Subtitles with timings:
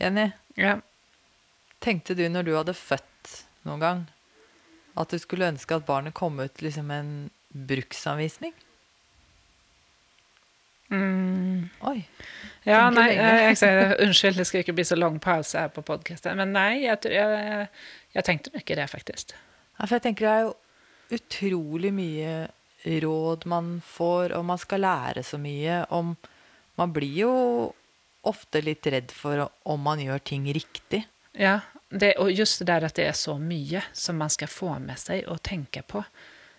[0.00, 0.80] Jenny, Ja.
[1.80, 4.02] tenkte du når du hadde født noen gang,
[4.96, 8.52] at du skulle ønske at barnet kom ut liksom en bruksanvisning?
[10.90, 11.68] Mm.
[11.88, 12.04] Oi.
[12.64, 13.30] Ja, nei, lenge.
[13.30, 16.36] jeg, jeg unnskyld, det skal ikke bli så lang pause her på podkasten.
[16.40, 17.68] Men nei, jeg, jeg,
[18.14, 19.34] jeg tenkte mye det, faktisk.
[19.78, 20.54] Ja, for jeg tenker det er jo
[21.18, 22.34] utrolig mye
[23.04, 26.14] råd man får, og man skal lære så mye om
[26.74, 27.32] Man blir jo
[28.30, 31.04] ofte litt redd for om man gjør ting riktig.
[31.34, 34.76] Ja, det, og just det der at det er så mye som man skal få
[34.82, 36.04] med seg og tenke på,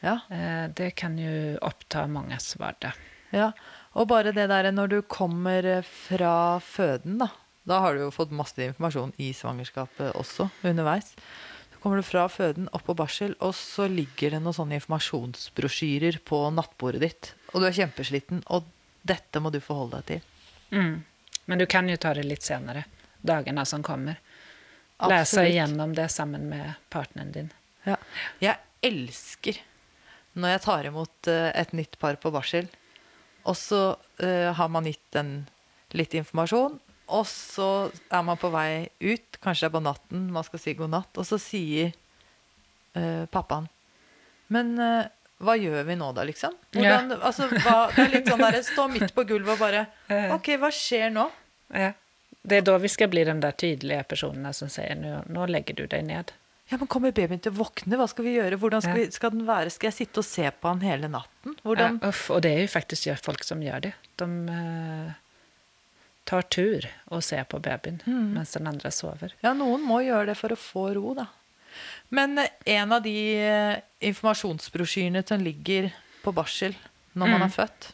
[0.04, 0.20] Ja.
[0.30, 2.94] eh, det kan jo oppta manges hverdag.
[3.34, 3.52] Ja,
[3.96, 7.30] og bare det der når du kommer fra føden, da.
[7.66, 11.16] Da har du jo fått masse informasjon i svangerskapet også, underveis.
[11.74, 16.20] Så kommer du fra føden opp på barsel, og så ligger det noen sånne informasjonsbrosjyrer
[16.26, 17.32] på nattbordet ditt.
[17.54, 18.68] Og du er kjempesliten, og
[19.06, 20.22] dette må du forholde deg til.
[20.76, 20.96] Mm.
[21.46, 22.86] Men du kan jo ta det litt senere,
[23.22, 24.18] dagene som kommer.
[25.10, 27.52] Lese igjennom det sammen med partneren din.
[27.86, 27.98] Ja.
[28.40, 29.60] Jeg elsker
[30.36, 32.68] når jeg tar imot eh, et nytt par på barsel,
[33.46, 35.44] og så uh, har man gitt den
[35.94, 36.80] litt informasjon,
[37.14, 37.68] og så
[38.10, 41.20] er man på vei ut, kanskje det er på natten, man skal si god natt,
[41.22, 41.92] og så sier
[42.98, 43.70] uh, pappaen
[44.50, 45.06] Men eh,
[45.44, 46.54] hva gjør vi nå, da, liksom?
[46.72, 49.82] Hvordan, altså, hva, det er litt sånn derre Stå midt på gulvet og bare
[50.36, 51.28] OK, hva skjer nå?
[51.76, 51.92] Ja.
[52.46, 55.76] Det er da vi skal bli de der tydelige personene som sier nå, nå legger
[55.80, 56.32] du deg ned.
[56.70, 57.98] Ja, men Kommer babyen til å våkne?
[58.00, 58.58] Hva skal vi gjøre?
[58.62, 59.06] Hvordan skal, Ja.
[59.06, 59.74] vi, skal den være?
[59.74, 61.58] Skal jeg sitte og se på han hele natten?
[61.66, 63.94] Hvordan Ja, uff, og det er jo faktisk folk som gjør det.
[64.22, 65.12] De uh,
[66.26, 69.36] tar tur og ser på babyen mens den andre sover.
[69.46, 71.28] Ja, noen må gjøre det for å få ro, da.
[72.10, 73.78] Men eh, en av de eh,
[74.10, 75.92] informasjonsbrosjyrene som ligger
[76.24, 76.76] på barsel
[77.16, 77.92] når man er født,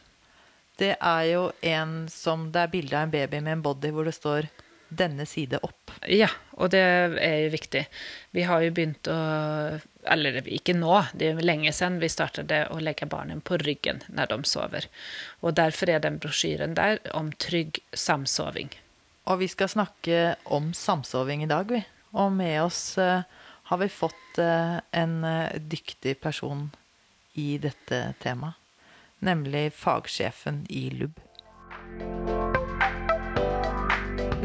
[0.80, 4.08] det er jo en som Det er bilde av en baby med en body hvor
[4.08, 4.48] det står
[4.92, 5.92] 'denne side opp'.
[6.08, 6.28] Ja,
[6.60, 7.86] og det er jo viktig.
[8.36, 12.50] Vi har jo begynt å Eller ikke nå, det er jo lenge siden vi startet
[12.50, 14.88] å legge barnet på ryggen når de sover.
[15.42, 18.72] Og derfor er den brosjyren der om trygg samsoving.
[19.30, 21.84] Og vi skal snakke om samsoving i dag, vi.
[22.18, 23.22] Og med oss eh,
[23.72, 26.70] har vi fått eh, en eh, dyktig person
[27.32, 28.54] i dette temaet.
[29.18, 31.20] Nemlig fagsjefen i LUB.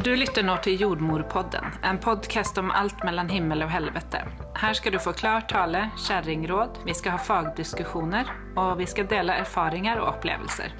[0.03, 4.23] Du lytter nå til Jordmorpodden, en podkast om alt mellom himmel og helvete.
[4.61, 9.41] Her skal du få klar tale, kjerringråd, vi skal ha fagdiskusjoner, og vi skal dele
[9.43, 10.71] erfaringer og opplevelser.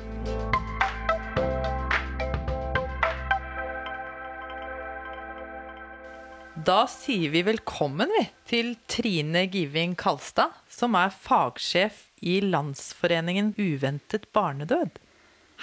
[6.68, 14.26] Da sier vi velkommen vi, til Trine Giving Kalstad, som er fagsjef i Landsforeningen uventet
[14.36, 15.00] barnedød.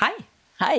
[0.00, 0.14] Hei!
[0.62, 0.78] Hei.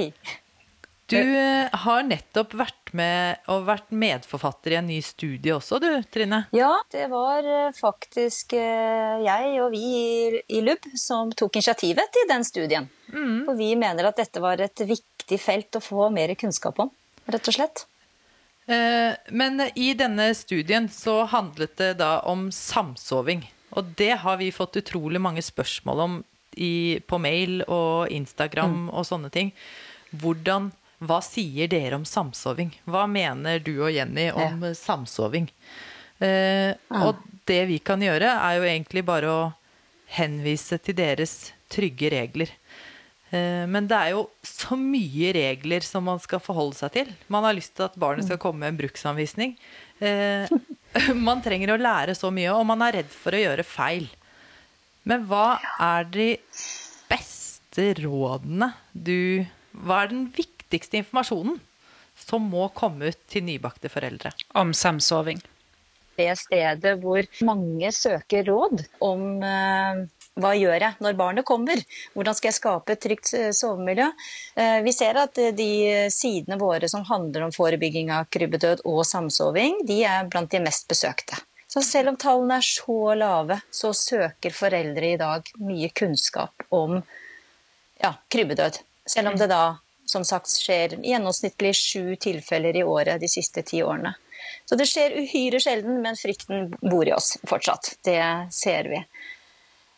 [1.14, 5.92] Du eh, har nettopp vært med og vært medforfatter i en ny studie også, du,
[6.10, 6.48] Trine.
[6.58, 9.86] Ja, det var eh, faktisk eh, jeg og vi
[10.42, 12.90] i, LUB som tok initiativet til den studien.
[13.14, 16.90] For vi mener at dette var et viktig felt å få mer kunnskap om,
[17.30, 17.92] rett og slett.
[18.68, 23.46] Eh, Men i denne studien så handlet det da om samsoving.
[23.76, 26.24] Og det har vi fått utrolig mange spørsmål om
[26.56, 29.52] i, på mail og Instagram og sånne ting.
[30.16, 30.70] Hvordan,
[31.04, 32.72] hva sier dere om samsoving?
[32.88, 34.74] Hva mener du og Jenny om ja.
[34.80, 35.50] samsoving?
[36.24, 39.42] Eh, Og det vi kan gjøre, er jo egentlig bare å
[40.16, 42.54] henvise til deres trygge regler.
[43.34, 47.14] Eh, Men det er jo så mye regler som man skal forholde seg til.
[47.32, 49.56] Man har lyst til at barnet skal komme med en bruksanvisning.
[50.00, 50.50] Eh,
[51.28, 54.06] Man trenger å lære så mye, og man er redd for å gjøre feil.
[55.04, 56.28] Men hva er de
[57.12, 59.44] beste rådene du
[59.76, 61.58] Hva er den viktigste informasjonen
[62.16, 64.32] som må komme ut til nybakte foreldre?
[64.56, 65.42] Om samsoving.
[66.16, 70.06] Det stedet hvor mange søker råd om eh,
[70.42, 71.80] hva gjør jeg når barnet kommer?
[72.14, 74.08] Hvordan skal jeg skape et trygt eh, sovemiljø?
[74.60, 79.06] Eh, vi ser at eh, de sidene våre som handler om forebygging av krybbedød og
[79.08, 81.40] samsoving, de er blant de mest besøkte.
[81.72, 87.00] Så selv om tallene er så lave, så søker foreldre i dag mye kunnskap om
[88.00, 88.80] ja, krybbedød.
[89.08, 93.82] Selv om det da som sagt skjer gjennomsnittlig sju tilfeller i året de siste ti
[93.84, 94.14] årene.
[94.66, 97.96] Så det skjer uhyre sjelden, men frykten bor i oss fortsatt.
[98.06, 98.22] Det
[98.54, 99.02] ser vi.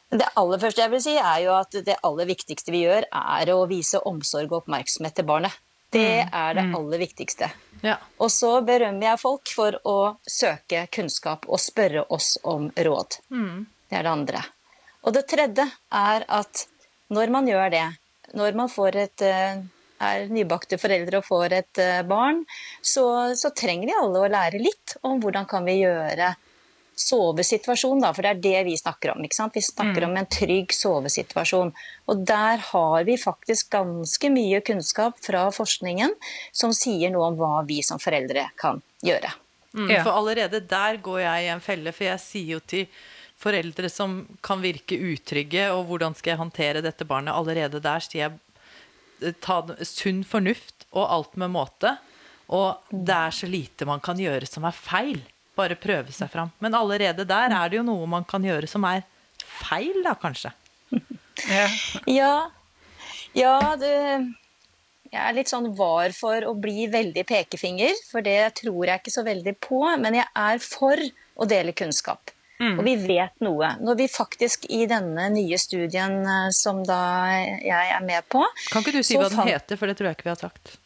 [0.09, 3.51] Det aller første jeg vil si, er jo at det aller viktigste vi gjør, er
[3.51, 5.55] å vise omsorg og oppmerksomhet til barnet.
[5.91, 7.49] Det er det aller viktigste.
[7.83, 7.97] Ja.
[8.23, 13.19] Og så berømmer jeg folk for å søke kunnskap og spørre oss om råd.
[13.87, 14.43] Det er det andre.
[15.07, 16.65] Og det tredje er at
[17.13, 17.85] når man gjør det,
[18.35, 19.61] når man får et, eh,
[20.03, 22.43] er nybakte foreldre og får et eh, barn,
[22.81, 26.33] så, så trenger vi alle å lære litt om hvordan kan vi gjøre
[26.97, 29.23] sovesituasjon, da, for det er det vi snakker om.
[29.25, 29.55] ikke sant?
[29.55, 30.07] Vi snakker mm.
[30.09, 31.73] om en trygg sovesituasjon.
[32.09, 36.15] Og der har vi faktisk ganske mye kunnskap fra forskningen
[36.51, 39.29] som sier noe om hva vi som foreldre kan gjøre.
[39.77, 39.93] Mm.
[40.01, 42.87] For allerede der går jeg i en felle, for jeg sier jo til
[43.37, 47.35] foreldre som kan virke utrygge, og hvordan skal jeg håndtere dette barnet?
[47.37, 48.39] Allerede der sier jeg
[49.21, 51.93] eh, ta sunn fornuft og alt med måte.
[52.47, 55.21] Og det er så lite man kan gjøre som er feil.
[55.57, 56.51] Bare prøve seg fram.
[56.63, 59.03] Men allerede der er det jo noe man kan gjøre som er
[59.61, 60.53] feil, da kanskje.
[61.37, 61.67] Ja.
[62.09, 62.29] ja.
[63.37, 63.91] ja det,
[65.11, 69.13] jeg er litt sånn var for å bli veldig pekefinger, for det tror jeg ikke
[69.13, 69.83] så veldig på.
[70.01, 71.03] Men jeg er for
[71.37, 72.33] å dele kunnskap.
[72.57, 72.79] Mm.
[72.79, 73.69] Og vi vet noe.
[73.85, 77.01] Når vi faktisk i denne nye studien eh, som da
[77.61, 80.17] jeg er med på Kan ikke du si hva den heter, for det tror jeg
[80.17, 80.77] ikke vi har sagt.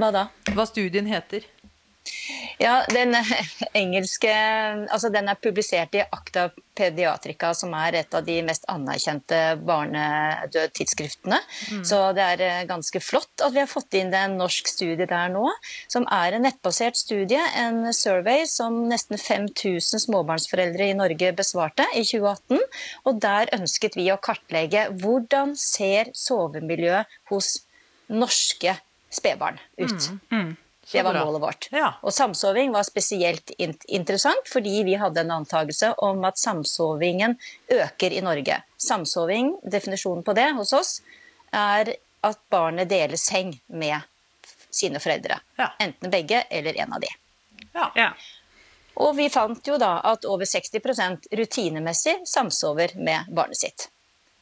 [0.00, 0.24] Hva da?
[0.56, 1.44] Hva studien heter.
[2.58, 3.14] Ja, den
[3.82, 9.38] engelske Altså, den er publisert i Acta Pediatrica, som er et av de mest anerkjente
[9.66, 11.38] barnedødtidsskriftene.
[11.70, 11.82] Mm.
[11.84, 15.32] Så det er eh, ganske flott at vi har fått inn en norsk studie der
[15.34, 15.44] nå,
[15.92, 22.06] som er en nettbasert studie, en survey som nesten 5000 småbarnsforeldre i Norge besvarte i
[22.08, 22.62] 2018.
[23.04, 27.58] Og der ønsket vi å kartlegge hvordan ser sovemiljøet hos
[28.12, 28.78] norske
[29.12, 30.08] spedbarn ut.
[30.08, 30.20] Mm.
[30.32, 30.52] Mm.
[30.92, 31.68] Det var målet vårt.
[31.72, 31.94] Ja.
[32.02, 38.20] Og samsoving var spesielt interessant fordi vi hadde en antakelse om at samsovingen øker i
[38.24, 38.62] Norge.
[38.76, 40.94] Samsoving, definisjonen på det hos oss,
[41.52, 44.00] er at barnet deler seng med
[44.70, 45.40] sine foreldre.
[45.58, 45.72] Ja.
[45.80, 47.10] Enten begge eller en av de.
[47.72, 48.12] Ja.
[49.00, 53.88] Og vi fant jo da at over 60% rutinemessig samsover med barnet sitt.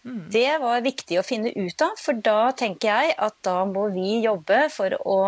[0.03, 4.23] Det var viktig å finne ut av, for da tenker jeg at da må vi
[4.25, 5.19] jobbe for å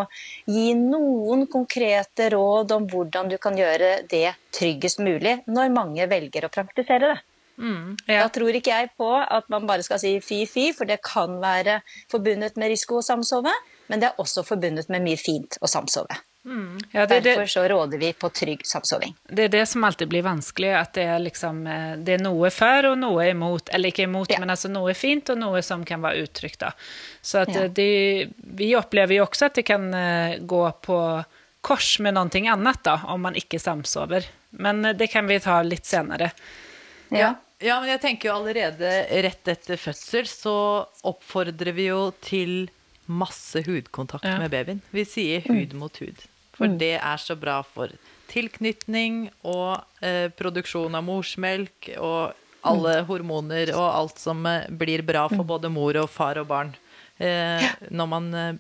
[0.49, 6.49] gi noen konkrete råd om hvordan du kan gjøre det tryggest mulig når mange velger
[6.49, 7.21] å praktisere det.
[7.61, 8.23] Mm, ja.
[8.25, 11.83] Da tror ikke jeg på at man bare skal si fy-fy, for det kan være
[12.11, 13.53] forbundet med risiko å samsove,
[13.93, 16.17] men det er også forbundet med mye fint å samsove.
[16.45, 16.79] Mm.
[16.91, 19.15] Ja, det, Derfor så råder vi på trygg samsoving.
[19.29, 22.51] Det er det som alltid blir vanskelig, at det er, liksom, eh, det er noe
[22.51, 23.71] for og noe imot.
[23.71, 24.41] Eller ikke imot, ja.
[24.43, 26.65] men altså noe fint og noe som kan være uttrykt.
[27.23, 27.69] Så at ja.
[27.69, 30.99] det, vi opplever jo også at det kan eh, gå på
[31.63, 34.27] kors med noe annet, da, om man ikke samsover.
[34.51, 36.33] Men eh, det kan vi ta litt senere.
[37.13, 37.35] Ja.
[37.61, 38.93] ja, men jeg tenker jo allerede
[39.29, 40.57] rett etter fødsel så
[41.07, 42.71] oppfordrer vi jo til
[43.07, 44.83] masse hudkontakt med babyen.
[44.91, 46.23] Vi sier hud mot hud.
[46.63, 46.79] For mm.
[46.79, 47.91] det er så bra for
[48.31, 53.09] tilknytning og eh, produksjon av morsmelk og alle mm.
[53.09, 55.49] hormoner og alt som eh, blir bra for mm.
[55.49, 56.71] både mor og far og barn
[57.19, 58.53] eh, når man eh,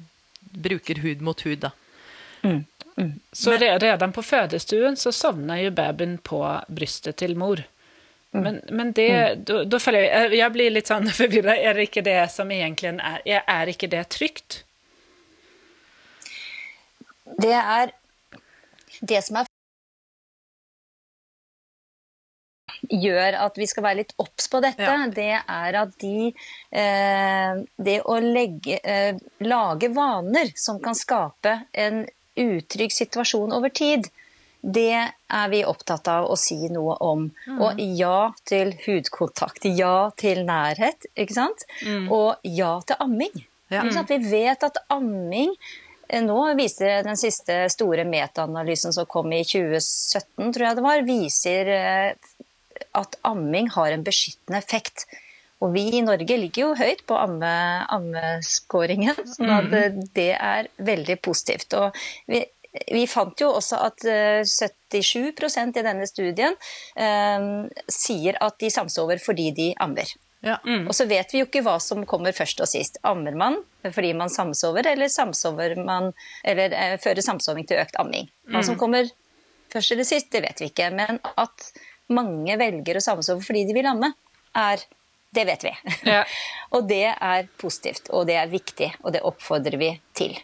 [0.52, 1.70] bruker hud mot hud, da.
[2.42, 2.64] Mm.
[2.96, 3.12] Mm.
[3.32, 7.62] Så redan på fødestuen så sovner jo babyen på brystet til mor.
[8.32, 8.42] Mm.
[8.42, 9.08] Men, men det,
[9.46, 11.54] da, da føler jeg Jeg blir litt sånn forvirra.
[11.54, 14.62] Er det ikke det som egentlig er Er ikke det trygt?
[17.24, 17.92] Det er
[19.00, 19.48] det som er
[22.92, 25.06] gjør at vi skal være litt obs på dette, ja.
[25.14, 29.14] det er at de eh, Det å legge, eh,
[29.46, 32.02] lage vaner som kan skape en
[32.36, 34.08] utrygg situasjon over tid,
[34.62, 37.26] det er vi opptatt av å si noe om.
[37.46, 37.62] Mm.
[37.66, 41.66] Og ja til hudkontakt, ja til nærhet, ikke sant?
[41.82, 42.06] Mm.
[42.14, 43.42] Og ja til amming.
[43.72, 43.82] Ja.
[43.88, 45.54] Vi vet at amming
[46.26, 51.72] nå viser den siste store metaanalysen som kom i 2017, tror jeg det var, viser
[51.72, 52.30] eh,
[52.98, 55.06] at amming har en beskyttende effekt.
[55.62, 57.52] Og vi i Norge ligger jo høyt på amme,
[57.94, 61.76] ammeskåringen, så at det er veldig positivt.
[61.78, 61.94] Og
[62.26, 62.42] vi,
[62.90, 64.06] vi fant jo også at
[64.48, 66.58] 77 eh, i denne studien
[66.96, 67.48] eh,
[67.86, 70.10] sier at de samsover fordi de ammer.
[70.42, 70.58] Ja.
[70.66, 70.88] Mm.
[70.90, 72.98] Og så vet vi jo ikke hva som kommer først og sist.
[73.06, 73.60] Ammer man
[73.94, 76.12] fordi man samsover, eller samsover man
[76.44, 78.28] Eller eh, fører samsoving til økt amming.
[78.50, 78.66] Hva mm.
[78.66, 79.10] som kommer
[79.72, 80.90] først eller sist, det vet vi ikke.
[80.94, 81.70] Men at
[82.12, 84.12] mange velger å samsove fordi de vil amme,
[84.58, 84.82] er
[85.32, 85.70] Det vet vi.
[86.04, 86.24] Ja.
[86.76, 90.34] og det er positivt, og det er viktig, og det oppfordrer vi til.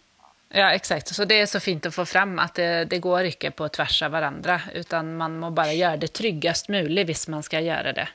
[0.48, 1.12] Ja, exakt.
[1.12, 3.98] Så det er så fint å få frem at det, det går ikke på tvers
[4.06, 8.06] av hverandre, utan man må bare gjøre det tryggest mulig hvis man skal gjøre det.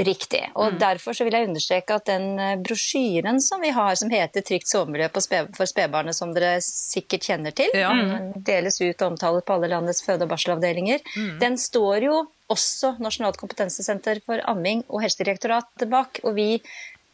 [0.00, 0.42] Riktig.
[0.54, 0.78] Og mm.
[0.80, 4.70] derfor så vil jeg understreke at den eh, brosjyren som vi har, som heter 'Trygt
[4.70, 7.92] sovemiljø for spedbarnet', som dere sikkert kjenner til, ja.
[7.92, 8.40] mm.
[8.46, 11.34] deles ut og omtales på alle landets føde- og barselavdelinger, mm.
[11.42, 16.18] den står jo også Nasjonalt kompetensesenter for amming og Helsedirektoratet bak.
[16.24, 16.48] Og vi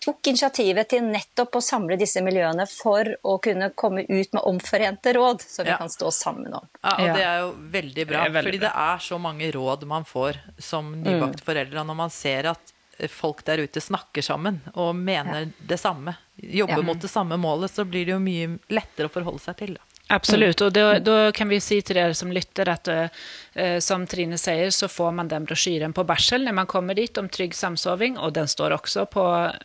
[0.07, 5.13] tok initiativet til nettopp å samle disse miljøene for å kunne komme ut med omforente
[5.17, 5.79] råd som vi Ja.
[5.79, 6.69] kan stå sammen om.
[6.83, 8.69] Ja, og det er jo veldig bra, Det veldig fordi bra.
[8.69, 11.85] det er så mange råd man får som nybakte foreldre.
[11.85, 12.76] Når man ser at eh,
[13.09, 16.83] folk der ute snakker sammen og mener det samme, jobber Ja.
[16.83, 19.75] mot det samme målet, så blir det jo mye lettere å forholde seg til.
[19.75, 19.81] Da.
[20.09, 23.09] Absolut, Og da, då kan vi si til dere som lytter at eh,
[23.55, 27.19] eh, som Trine sier, så får man den brosjyren på Barsel når man kommer dit
[27.19, 29.25] om trygg samsoving og den står også på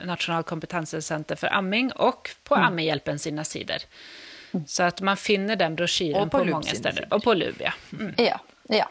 [0.09, 3.85] Nasjonal kompetansesenter for amming og på Ammehjelpen sine sider.
[4.67, 7.07] Så at man finner den brosjyren på på, mange steder.
[7.11, 7.73] Och på LUB, ja.
[7.93, 8.13] Mm.
[8.17, 8.89] Ja, ja.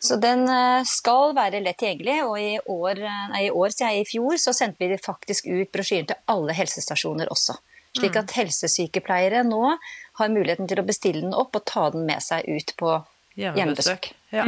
[0.00, 3.92] Så den eh, skal være lett tilgjengelig, og i år, eh, nei, i år, sier
[3.92, 7.58] jeg, i fjor, så sendte vi faktisk ut brosjyren til alle helsestasjoner også.
[7.98, 9.74] Slik at helsesykepleiere nå
[10.20, 13.00] har muligheten til å bestille den opp og ta den med seg ut på
[13.36, 14.12] hjemmebesøk.
[14.32, 14.46] Ja,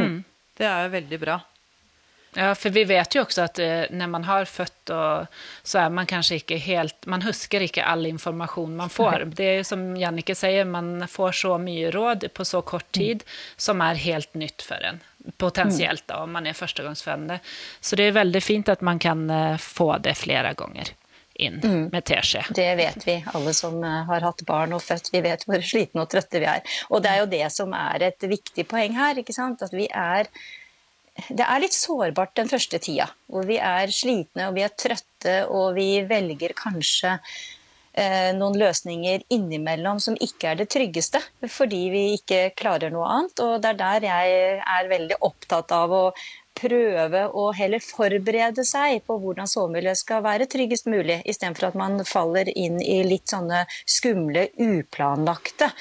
[0.57, 1.41] Det er jo veldig bra.
[2.33, 3.59] Ja, for vi vet jo også at
[3.93, 8.77] når man har født, så er man kanskje ikke helt, man husker ikke all informasjon
[8.79, 9.25] man får.
[9.35, 13.23] Det är som Jannike sier, man får så mye råd på så kort tid
[13.57, 15.03] som er helt nytt for en.
[15.37, 17.39] Potentiellt da, om man er förstagångsfödande.
[17.79, 20.91] Så det er veldig fint at man kan eh, få det flere ganger
[21.33, 21.85] inn mm.
[21.91, 22.43] med teskje.
[22.55, 25.13] Det vet vi, alle som eh, har hatt barn og født.
[25.13, 26.75] Vi vet hvor slitne og trøtte vi er.
[26.89, 29.17] Og det er jo det som er et viktig poeng her.
[29.21, 29.63] ikke sant?
[29.65, 30.29] At vi er
[31.13, 35.35] Det er litt sårbart den første tida, hvor vi er slitne og vi er trøtte
[35.45, 37.19] og vi velger kanskje
[37.93, 43.43] noen løsninger innimellom som ikke er det tryggeste, fordi vi ikke klarer noe annet.
[43.45, 46.05] Og det er der jeg er veldig opptatt av å
[46.53, 51.97] prøve å heller forberede seg på hvordan sovemiljøet skal være tryggest mulig, istedenfor at man
[52.07, 55.71] faller inn i litt sånne skumle, uplanlagte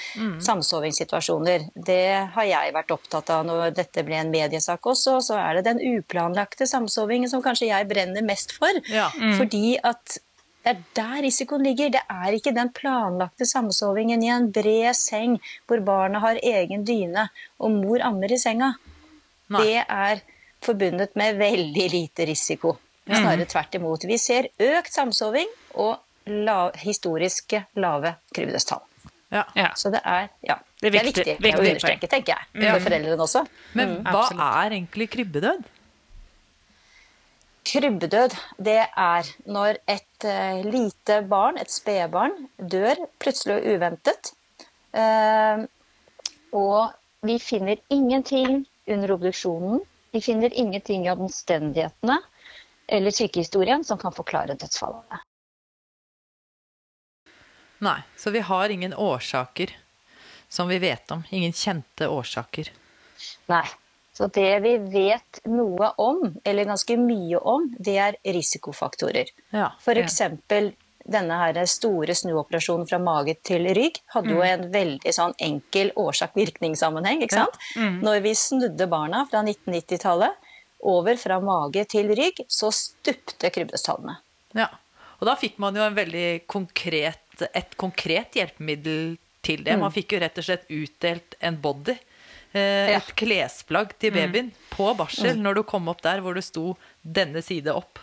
[0.47, 1.69] samsovingssituasjoner.
[1.75, 2.03] Det
[2.35, 5.21] har jeg vært opptatt av når dette ble en mediesak også.
[5.25, 8.83] Så er det den uplanlagte samsovingen som kanskje jeg brenner mest for.
[8.93, 9.11] Ja.
[9.13, 10.21] Fordi at
[10.65, 11.91] det er der risikoen ligger.
[11.91, 17.29] Det er ikke den planlagte samsovingen i en bred seng hvor barna har egen dyne
[17.59, 18.73] og mor ammer i senga.
[19.53, 19.65] Nei.
[19.65, 20.23] Det er
[20.63, 22.77] forbundet med veldig lite risiko.
[23.09, 24.05] Snarere tvert imot.
[24.07, 25.99] Vi ser økt samsoving og
[26.31, 28.85] la, historiske lave krybbedødstall.
[29.33, 29.43] Ja.
[29.57, 29.71] Ja.
[29.75, 32.71] Så det er, ja, Det er det er viktig- viktig, viktig å understreke, tenker jeg.
[32.71, 33.43] For foreldrene også.
[33.75, 34.43] Men hva absolutt.
[34.63, 35.65] er egentlig krybbedød?
[37.65, 44.33] Krybbedød, det er når et eh, lite barn, et spedbarn, dør plutselig og uventet.
[44.93, 45.63] Eh,
[46.53, 46.93] og
[47.23, 49.85] vi finner ingenting under obduksjonen.
[50.13, 52.19] Vi finner ingenting i omstendighetene
[52.93, 55.23] eller sykehistorien som kan forklare dødsfallet.
[57.83, 59.73] Nei, så vi har ingen årsaker
[60.49, 61.25] som vi vet om.
[61.31, 62.69] Ingen kjente årsaker.
[63.51, 63.65] Nei.
[64.13, 69.31] Så det vi vet noe om, eller ganske mye om, det er risikofaktorer.
[69.57, 69.71] Ja.
[69.97, 75.91] Eksempel denne her store snuoperasjonen fra mage til rygg hadde jo en veldig sånn enkel
[75.99, 77.25] årsak-virkningssammenheng.
[77.25, 77.59] ikke sant?
[78.05, 80.53] Når vi snudde barna fra 1990-tallet
[80.93, 84.19] over fra mage til rygg, så stupte krybbestallene.
[84.59, 84.69] Ja.
[85.23, 85.89] Og da fikk man jo
[86.51, 89.79] konkret, et konkret hjelpemiddel til det.
[89.81, 91.97] Man fikk jo rett og slett utdelt en body.
[92.53, 96.77] Eh, et klesplagg til babyen på barsel når du kom opp der hvor det sto
[97.03, 98.03] 'denne side opp'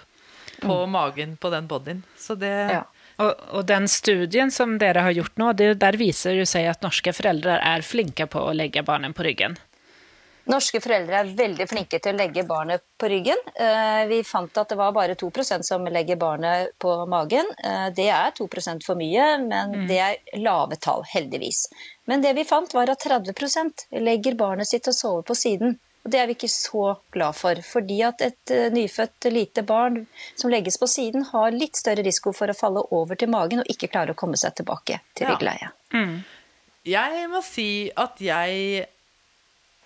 [0.60, 2.04] på magen på den bodyen.
[2.18, 2.84] Så det Ja.
[3.18, 6.82] og, og, den studien som dere har gjort nå, det, der viser jo seg at
[6.82, 9.58] norske foreldre er flinke på å legge barnen på ryggen.
[10.50, 13.38] Norske foreldre er veldig flinke til å legge barnet på ryggen.
[13.54, 17.46] Eh, Vi fant at det var bare 2% som legger barnet på magen.
[17.64, 21.68] Eh, Det er 2% for mye, men det er lave tall, heldigvis.
[22.08, 25.78] Men det vi fant var at 30% legger barnet sitt og sover på siden.
[26.06, 30.08] Og det er vi ikke så glad for, fordi at et eh, nyfødt lite barn
[30.36, 33.68] som legges på siden, har litt større risiko for å falle over til magen og
[33.70, 35.36] ikke klare å komme seg tilbake til Ja.
[35.36, 35.70] ryggleie.
[36.86, 38.88] Jeg må si at jeg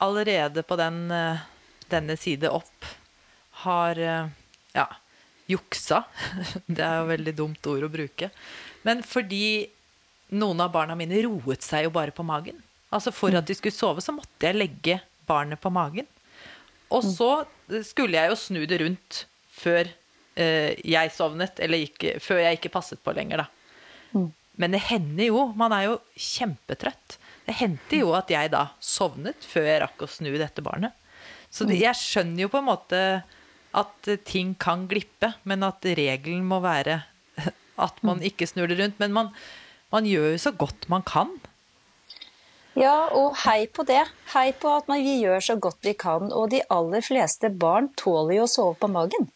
[0.03, 1.45] allerede på den, eh,
[1.91, 2.89] denne side opp
[3.63, 4.27] har eh,
[4.75, 4.87] ja,
[5.47, 6.03] juksa.
[6.65, 8.29] Det er jo veldig dumt ord å bruke.
[8.83, 9.69] Men fordi
[10.33, 12.59] noen av barna mine roet seg jo bare på magen.
[12.93, 16.07] Altså For at de skulle sove, så måtte jeg legge barnet på magen.
[16.93, 17.29] Og så
[17.87, 19.87] skulle jeg jo snu det rundt før
[20.37, 24.23] eh, jeg sovnet, eller ikke, før jeg ikke passet på lenger, da.
[24.61, 27.17] Men det hender jo, man er jo kjempetrøtt.
[27.43, 30.95] Det hendte jo at jeg da sovnet før jeg rakk å snu dette barnet.
[31.53, 32.99] Så jeg skjønner jo på en måte
[33.77, 37.01] at ting kan glippe, men at regelen må være
[37.85, 39.01] at man ikke snur det rundt.
[39.01, 39.33] Men man,
[39.93, 41.33] man gjør jo så godt man kan.
[42.79, 44.01] Ja, og hei på det.
[44.33, 46.31] Hei på at man, vi gjør så godt vi kan.
[46.33, 49.29] Og de aller fleste barn tåler jo å sove på magen.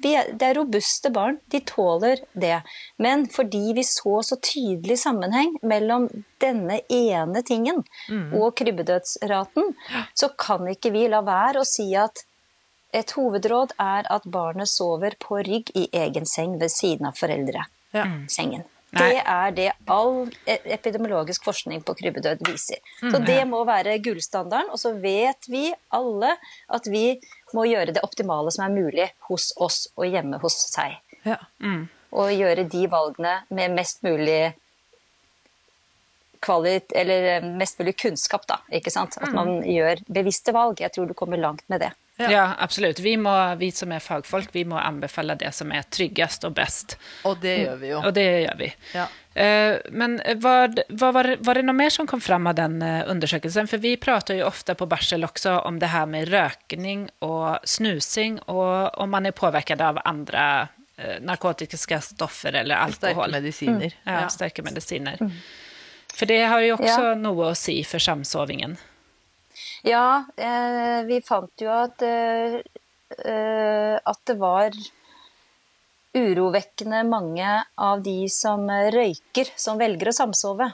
[0.00, 2.62] Vi er, det er robuste barn, de tåler det.
[2.96, 6.08] Men fordi vi så så tydelig sammenheng mellom
[6.40, 7.82] denne ene tingen
[8.32, 9.74] og krybbedødsraten,
[10.14, 12.24] så kan ikke vi la være å si at
[12.92, 18.64] et hovedråd er at barnet sover på rygg i egen seng ved siden av foreldresengen.
[18.64, 18.76] Ja.
[18.90, 22.80] Det er det all e- epidemiologisk forskning på krybbedød viser.
[22.98, 24.72] Så det må være gullstandarden.
[24.74, 26.32] Og så vet vi alle
[26.68, 27.20] at vi
[27.56, 30.98] må gjøre det optimale som er mulig hos oss og hjemme hos seg.
[31.26, 31.38] Ja.
[32.10, 34.52] Og gjøre de valgene med mest mulig
[36.40, 38.60] kvalit, eller eh, mest mulig kunnskap, da.
[38.72, 39.18] Ikke sant?
[39.20, 40.80] At man gjør bevisste valg.
[40.80, 41.90] Jeg tror du kommer langt med det.
[42.20, 42.30] Ja.
[42.30, 42.98] Ja, absolutt.
[43.00, 46.96] Vi, må, vi som er fagfolk, vi må anbefale det som er tryggest og best.
[47.24, 48.00] Og det gjør vi jo.
[48.04, 48.68] Og det gjør vi.
[48.94, 49.06] Ja.
[49.34, 53.68] Eh, Men var, vad var, var det noe mer som kom fram av den undersøkelsen?
[53.70, 58.40] For vi prater jo ofte på barsel også om det her med røkning og snusing,
[58.48, 60.44] og om man er påvirket av andre
[60.98, 63.30] eh, narkotiske stoffer eller Sterke alkohol.
[63.38, 63.94] medisiner.
[64.04, 65.16] Ja, sterke medisiner.
[66.10, 67.14] For det har jo også Ja.
[67.14, 68.76] noe å si for samsovingen.
[69.82, 72.60] Ja, eh, vi fant jo at, eh,
[73.24, 74.74] eh, at det var
[76.10, 80.66] urovekkende mange av de som røyker, som velger å samsove.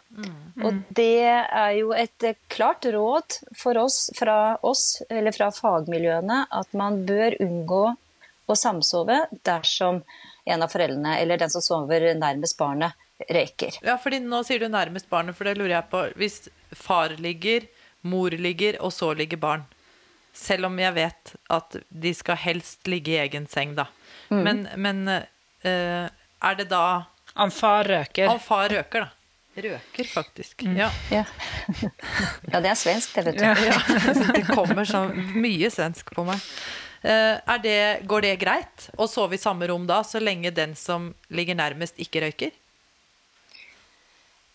[0.64, 6.72] Og det er jo et klart råd for oss, fra oss, eller fra fagmiljøene, at
[6.72, 7.82] man bør unngå
[8.48, 10.00] å samsove dersom
[10.46, 12.96] en av foreldrene, eller den som sover nærmest barnet,
[13.32, 13.78] røyker.
[13.84, 16.02] Ja, fordi nå sier du nærmest barnet, for det lurer jeg på.
[16.20, 16.36] Hvis
[16.76, 17.64] far ligger,
[18.06, 19.66] mor ligger, og så ligger barn.
[20.36, 23.88] Selv om jeg vet at de skal helst ligge i egen seng, da.
[24.28, 28.30] Men, men uh, er det da Om far røker.
[28.32, 29.12] Om far røker, da.
[29.56, 30.62] Røker, faktisk.
[30.76, 30.90] Ja.
[31.12, 31.25] Ja.
[32.52, 33.44] ja, det er svensk, det, vet du.
[33.44, 33.78] ja.
[34.36, 36.42] Det kommer så mye svensk på meg.
[37.06, 40.75] Uh, er det, går det greit å sove i samme rom da, så lenge den
[40.76, 42.52] som ligger nærmest, ikke røyker?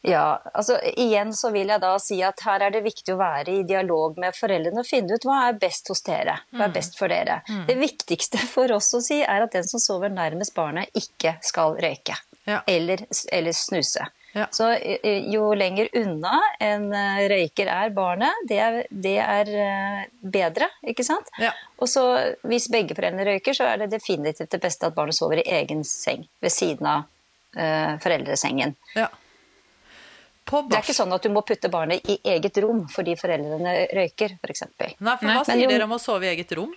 [0.01, 3.59] Ja, altså igjen så vil jeg da si at her er det viktig å være
[3.59, 6.39] i dialog med foreldrene og finne ut hva er best hos dere.
[6.49, 7.41] Hva er best for dere.
[7.67, 11.77] Det viktigste for oss å si er at den som sover nærmest barnet, ikke skal
[11.81, 12.17] røyke.
[12.49, 12.63] Ja.
[12.65, 14.07] Eller, eller snuse.
[14.33, 14.47] Ja.
[14.51, 20.03] Så eh, jo lenger unna en eh, røyker er barnet, det er, det er eh,
[20.23, 21.27] bedre, ikke sant?
[21.41, 21.51] Ja.
[21.83, 22.05] Og så
[22.47, 25.83] hvis begge foreldrene røyker, så er det definitivt det beste at barnet sover i egen
[25.87, 27.03] seng ved siden av
[27.59, 28.77] eh, foreldresengen.
[28.95, 29.09] Ja.
[30.45, 33.75] På Det er ikke sånn at du må putte barnet i eget rom fordi foreldrene
[33.93, 34.63] røyker, f.eks.
[34.99, 35.35] Nei, for Nei.
[35.37, 36.73] hva sier dere om å sove i eget rom?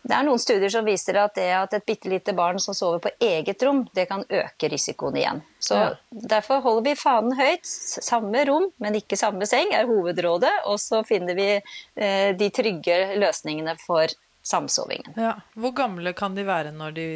[0.00, 3.02] Det er noen studier som viser at det at et bitte lite barn som sover
[3.04, 5.42] på eget rom, det kan øke risikoen igjen.
[5.60, 5.90] Så Ja.
[6.10, 7.66] derfor holder vi fanen høyt.
[7.68, 10.54] Samme rom, men ikke samme seng, er hovedrådet.
[10.72, 11.60] Og så finner vi
[11.96, 14.08] eh, de trygge løsningene for
[14.42, 15.14] samsovingen.
[15.20, 15.34] Ja.
[15.54, 17.06] Hvor gamle kan de være når de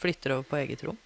[0.00, 0.96] flytter over på eget rom?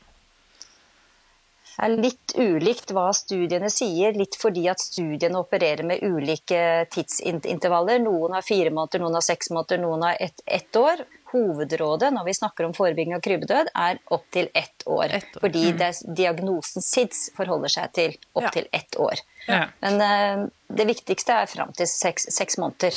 [1.83, 8.01] Er litt ulikt hva studiene sier, litt fordi at studiene opererer med ulike tidsintervaller.
[8.01, 11.05] Noen har fire måneder, noen har seks måneder, noen har ett et år.
[11.33, 15.11] Hovedrådet når vi snakker om forebygging av krybbedød, er opptil ett år.
[15.19, 15.43] Ett år.
[15.43, 18.31] Fordi det, diagnosen SIDS forholder seg til Ja.
[18.41, 19.21] opptil ett år.
[19.49, 19.67] Ja.
[19.85, 22.97] Men uh, det viktigste er fram til seks, seks måneder.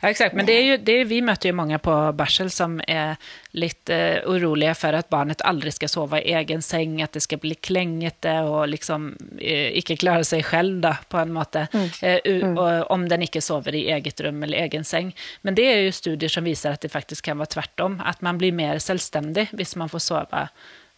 [0.00, 0.34] Ja, exakt.
[0.34, 3.16] Men det är ju, det är, vi möter ju många på Barsel som är
[3.50, 7.36] lite eh, oroliga för att barnet aldrig ska sova i egen säng, att det ska
[7.36, 11.66] bli klengete och liksom eh, ikke klare sig själv då, på en måte,
[12.02, 15.16] eh, u- och, om den ikke sover i eget rum eller egen säng.
[15.42, 18.38] Men det är ju studier som visar att det faktiskt kan vara tvärtom, att man
[18.38, 20.48] blir mer selvstendig hvis man får sova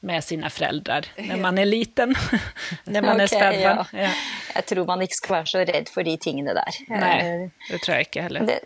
[0.06, 2.12] med sine foreldre når man er liten,
[2.92, 3.84] når man okay, er spedbarn.
[3.92, 4.02] ja.
[4.06, 4.10] Ja.
[4.56, 6.82] Jeg tror man ikke skal være så redd for de tingene der.
[6.88, 8.46] Nej, Eh, det tror jeg ikke heller.
[8.46, 8.60] det,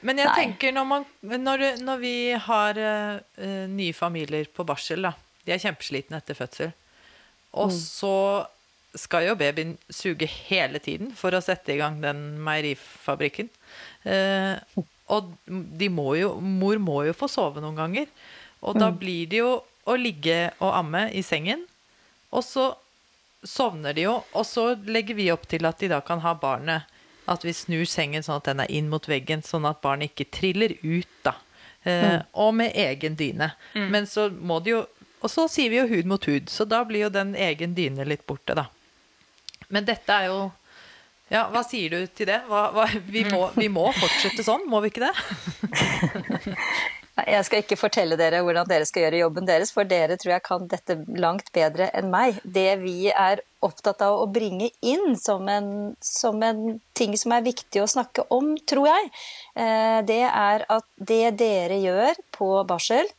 [0.00, 0.34] Men jeg Nei.
[0.42, 2.14] tenker når, man, når, når vi
[2.46, 5.12] har eh, nye familier på barsel, da.
[5.44, 6.72] De er kjempeslitne etter fødsel.
[7.56, 8.46] Og så
[8.94, 13.48] skal jo babyen suge hele tiden for å sette i gang den meierifabrikken.
[14.04, 14.56] Uh,
[15.08, 18.08] og de må jo, mor må jo få sove noen ganger.
[18.60, 19.52] Og da blir det jo
[19.88, 21.64] å ligge og amme i sengen.
[22.30, 22.68] Og så
[23.46, 26.94] sovner de jo, og så legger vi opp til at de da kan ha barnet
[27.28, 30.26] At vi snur sengen sånn at den er inn mot veggen, sånn at barnet ikke
[30.32, 31.34] triller ut, da.
[31.84, 33.50] Eh, Og med egen dyne.
[33.74, 34.80] Men så må de jo
[35.22, 38.04] Og så sier vi jo hud mot hud, så da blir jo den egen dyne
[38.08, 38.66] litt borte, da.
[39.68, 40.40] Men dette er jo
[41.30, 42.40] Ja, hva sier du til det?
[42.48, 45.14] Hva, hva, vi, må, vi må fortsette sånn, må vi ikke det?
[47.26, 50.44] Jeg skal ikke fortelle dere hvordan dere skal gjøre jobben deres, for dere tror jeg
[50.46, 52.38] kan dette langt bedre enn meg.
[52.44, 55.70] Det vi er opptatt av å bringe inn som en,
[56.04, 59.10] som en ting som er viktig å snakke om, tror jeg,
[59.58, 63.10] eh, det er at det dere gjør på barsel,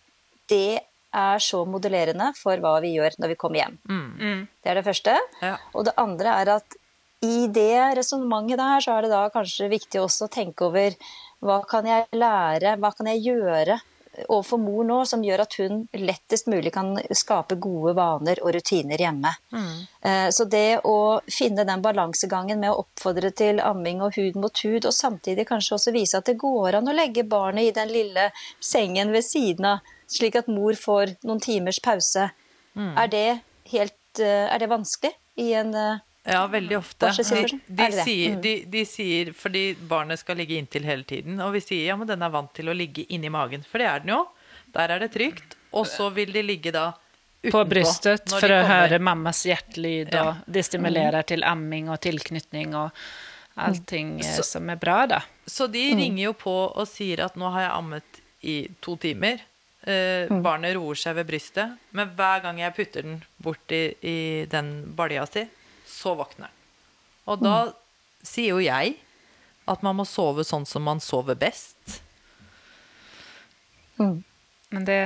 [0.49, 3.79] det er så modellerende for hva vi gjør når vi kommer hjem.
[3.89, 4.43] Mm.
[4.61, 5.15] Det er det første.
[5.41, 5.55] Ja.
[5.73, 6.79] Og det andre er at
[7.25, 10.95] i det resonnementet der, så er det da kanskje viktig også å tenke over
[11.43, 13.79] hva kan jeg lære, hva kan jeg gjøre
[14.27, 18.99] overfor mor nå som gjør at hun lettest mulig kan skape gode vaner og rutiner
[18.99, 19.31] hjemme.
[19.53, 20.31] Mm.
[20.33, 24.87] Så det å finne den balansegangen med å oppfordre til amming og hud mot hud,
[24.89, 28.29] og samtidig kanskje også vise at det går an å legge barnet i den lille
[28.59, 32.29] sengen ved siden av, slik at mor får noen timers pause,
[32.75, 33.39] er, det
[33.73, 37.09] helt, eh, er det vanskelig i en eh, Ja, veldig ofte.
[37.15, 38.41] De, de, Er sier, Mm.
[38.41, 41.39] de, de sier Fordi barnet skal ligge inntil hele tiden.
[41.41, 43.63] Og vi sier ja, men den er vant til å ligge inni magen.
[43.65, 44.23] For det er den jo.
[44.75, 45.55] Der er det trygt.
[45.73, 46.91] Og så vil de ligge da
[47.43, 47.51] utenpå.
[47.51, 50.29] På brystet for å de höra mammas hjertelyd, Ja.
[50.29, 52.91] och det stimulerer til amming og tilknytning og
[53.55, 55.21] allting så, som er bra da.
[55.45, 59.39] Så de ringer jo på og sier at nå har jeg ammet i to timer.
[59.83, 61.77] Eh, Barnet roer seg ved brystet.
[61.95, 65.45] Men hver gang jeg putter den bort i, i den balja si,
[65.99, 66.55] så våkner han.
[67.29, 67.55] Og da
[68.25, 68.95] sier jo jeg
[69.69, 71.99] at man må sove sånn som man sover best.
[74.69, 74.97] Men det,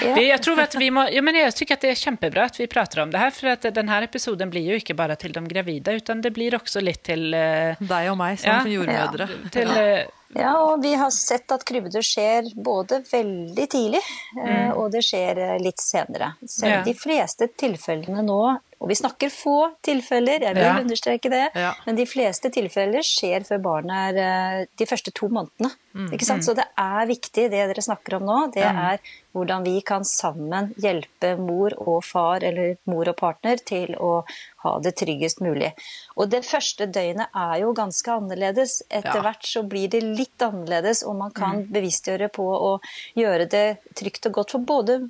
[0.00, 2.66] vi, jeg tror at vi må, ja, men jeg tycker det er kjempebra at vi
[2.70, 3.34] prater om det her.
[3.34, 6.82] For at denne episoden blir jo ikke bare til de gravide, utan det blir også
[6.82, 8.74] litt til uh, Deg og meg som Ja.
[8.76, 9.28] jordmødre.
[9.54, 9.70] Til...
[9.78, 14.00] eh, Ja, og vi har sett at krybbedyr skjer både veldig tidlig,
[14.38, 14.72] mm.
[14.80, 16.32] og det skjer eh, litt senere.
[16.48, 16.82] Så Ja.
[16.86, 18.38] de fleste tilfellene nå,
[18.82, 20.78] og vi snakker få tilfeller, jeg vil Ja.
[20.80, 21.74] understreke det, Ja.
[21.86, 24.22] men de fleste tilfeller skjer før barnet er
[24.62, 25.70] eh, de første to månedene.
[26.10, 26.42] Ikke sant?
[26.42, 28.98] Så det er viktig, det dere snakker om nå, det er
[29.32, 34.24] hvordan vi kan sammen hjelpe mor og far, eller mor og partner, til å
[34.64, 35.72] ha det tryggest mulig.
[36.16, 38.82] Og det første døgnet er jo ganske annerledes.
[38.90, 39.22] Etter Ja.
[39.22, 42.80] hvert så blir det litt annerledes, og man kan bevisstgjøre på å
[43.16, 45.00] gjøre det trygt og godt for både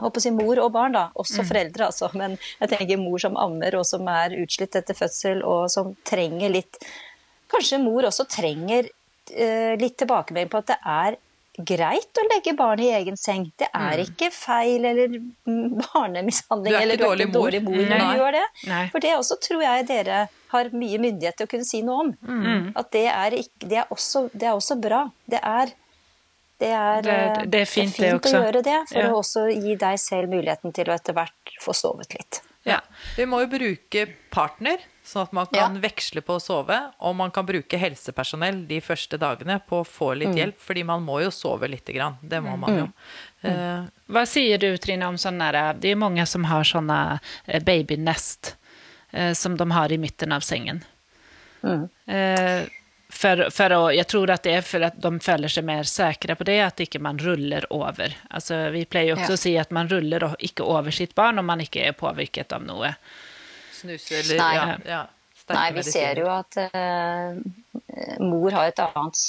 [0.00, 1.10] håper å si mor og barn, da.
[1.18, 2.08] Også foreldre, altså.
[2.14, 6.50] Men jeg tenker mor som ammer, og som er utslitt etter fødsel, og som trenger
[6.50, 6.78] litt
[7.48, 8.90] Kanskje mor også trenger
[9.32, 11.16] eh, litt tilbakemelding på at det er
[11.66, 13.48] greit å legge barnet i egen seng.
[13.58, 17.40] Det er ikke feil eller mm, barnemishandling Du er ikke eller du er dårlig mor,
[17.40, 17.82] dårlig mor.
[17.90, 18.44] når du gjør det.
[18.70, 18.84] Nei.
[18.92, 20.20] For det også tror jeg dere
[20.54, 22.72] har mye myndighet til å kunne si noe om.
[22.78, 25.02] At det er, ikke, det, er også, det er også bra.
[25.28, 25.74] Det er
[26.58, 29.10] det er, Det er- fint, det er fint det å gjøre det, for Ja.
[29.12, 32.40] å også gi deg selv muligheten til å etter hvert få sovet litt.
[32.68, 32.80] Ja.
[33.16, 35.80] Vi må jo bruke partner, sånn at man kan Ja.
[35.80, 36.76] veksle på å sove.
[37.00, 41.02] Og man kan bruke helsepersonell de første dagene på å få litt hjelp, fordi man
[41.04, 42.18] må jo sove lite grann.
[42.22, 42.86] Det må man jo.
[43.42, 43.48] Mm.
[43.48, 47.60] Uh, Hva sier du Trine, om sånne där, det er mange som har sådana eh,
[47.62, 48.56] babynest
[49.14, 50.84] uh, som de har i midten av sängen.
[51.64, 52.66] Eh,
[53.08, 56.36] för, for å, jeg tror at det er for at de føler seg mer sikre
[56.38, 58.14] på det, at ikke man ruller over.
[58.30, 59.38] Altså, vi pleier jo også Ja.
[59.38, 62.66] å si at man ruller ikke over sitt barn om man ikke er påvirket av
[62.66, 62.94] noe.
[63.78, 64.54] snuse eller Nei.
[64.56, 65.06] ja, ja,
[65.54, 67.38] Nei, vi ser jo at uh,
[68.20, 69.20] mor har et annet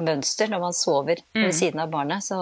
[0.00, 2.24] mønster når man sover ved siden av barnet.
[2.24, 2.38] Så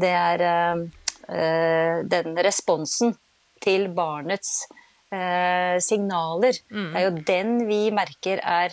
[0.00, 0.82] det er uh,
[1.28, 3.14] uh, den responsen
[3.60, 4.64] til barnets
[5.12, 6.56] eh, signaler.
[6.70, 8.72] Det er jo den vi merker er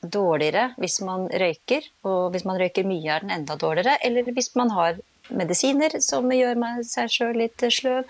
[0.00, 4.54] dårligere hvis man røyker, og hvis man røyker mye er den enda dårligere, eller hvis
[4.56, 8.04] man har medisiner som gjør seg sjøl litt sløv.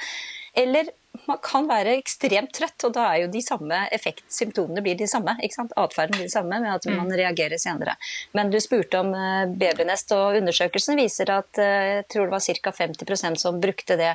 [0.58, 0.88] Eller
[1.28, 5.36] man kan være ekstremt trøtt, og da er jo de samme effektsymptomene blir de samme.
[5.42, 5.74] ikke sant?
[5.78, 7.96] Atferden blir det samme, med at man reagerer senere.
[8.36, 12.46] Men du spurte om eh, babynest, og undersøkelsen viser at eh, jeg tror det var
[12.48, 12.74] ca.
[12.80, 14.14] 50% som brukte det,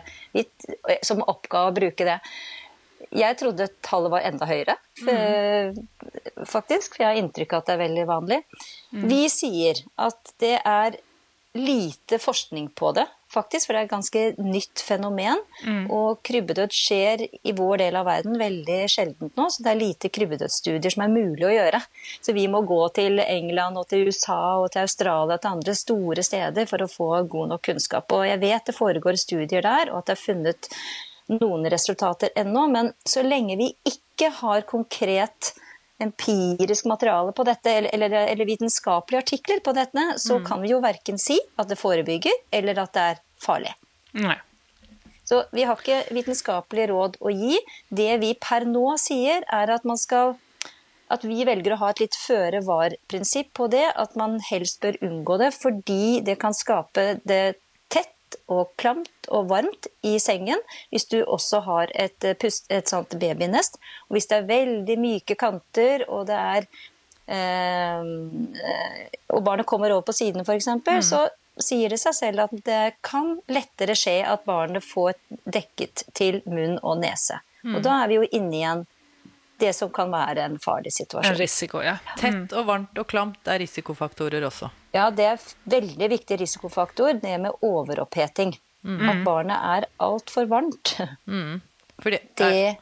[1.06, 2.20] som oppga å bruke det.
[3.13, 5.82] Jeg trodde tallet var enda høyere, mm.
[6.48, 6.96] faktisk.
[6.96, 8.39] For jeg har inntrykk av at det er veldig vanlig.
[8.96, 10.98] Vi sier at det er
[11.56, 15.39] lite forskning på det, faktisk, for det er et ganske nytt fenomen.
[15.94, 20.12] Og krybbedød skjer i vår del av verden veldig sjeldent nå, så det er lite
[20.12, 21.82] krybbedødsstudier som er mulig å gjøre.
[22.20, 25.78] Så vi må gå til England og til USA og til Australia og til andre
[25.80, 28.12] store steder for å få god nok kunnskap.
[28.12, 30.72] Og jeg vet det foregår studier der, og at det er funnet
[31.34, 35.54] noen resultater ennå, men så lenge vi ikke har konkret
[36.02, 40.82] empirisk materiale på dette, eller, eller, eller vitenskapelige artikler på dette, så kan vi jo
[40.84, 43.72] verken si at det forebygger, eller at det er farlig.
[44.20, 44.38] Nei.
[45.26, 47.56] Så vi har ikke vitenskapelige råd å gi.
[47.90, 50.36] Det vi per nå sier, er at man skal
[51.12, 54.98] at vi velger å ha et litt føre var-prinsipp på det, at man helst bør
[55.06, 57.58] unngå det fordi det kan skape det
[58.52, 60.60] og klamt og varmt i sengen
[60.93, 63.80] hvis du også har et, eh, et sånt babynest.
[64.10, 66.67] Og hvis det er veldig myke kanter, og det er
[67.28, 68.04] eh,
[69.34, 71.02] Og barnet kommer over på siden, f.eks., mm.
[71.02, 71.26] så
[71.62, 75.15] sier det seg selv at det kan lettere skje at barnet får
[75.48, 77.39] dekket til munn og nese.
[77.63, 77.78] Mm.
[77.78, 78.84] Og da er vi jo inne i en
[79.58, 81.32] det som kan være en farlig situasjon.
[81.32, 81.98] En risiko, ja.
[82.20, 84.70] Tett og varmt og klamt er risikofaktorer også.
[84.96, 88.56] Ja, det er veldig viktig risikofaktor, det med overoppheting.
[88.86, 89.10] Mm.
[89.10, 90.98] At barnet er altfor varmt.
[91.26, 91.62] Mm.
[92.04, 92.76] Det, det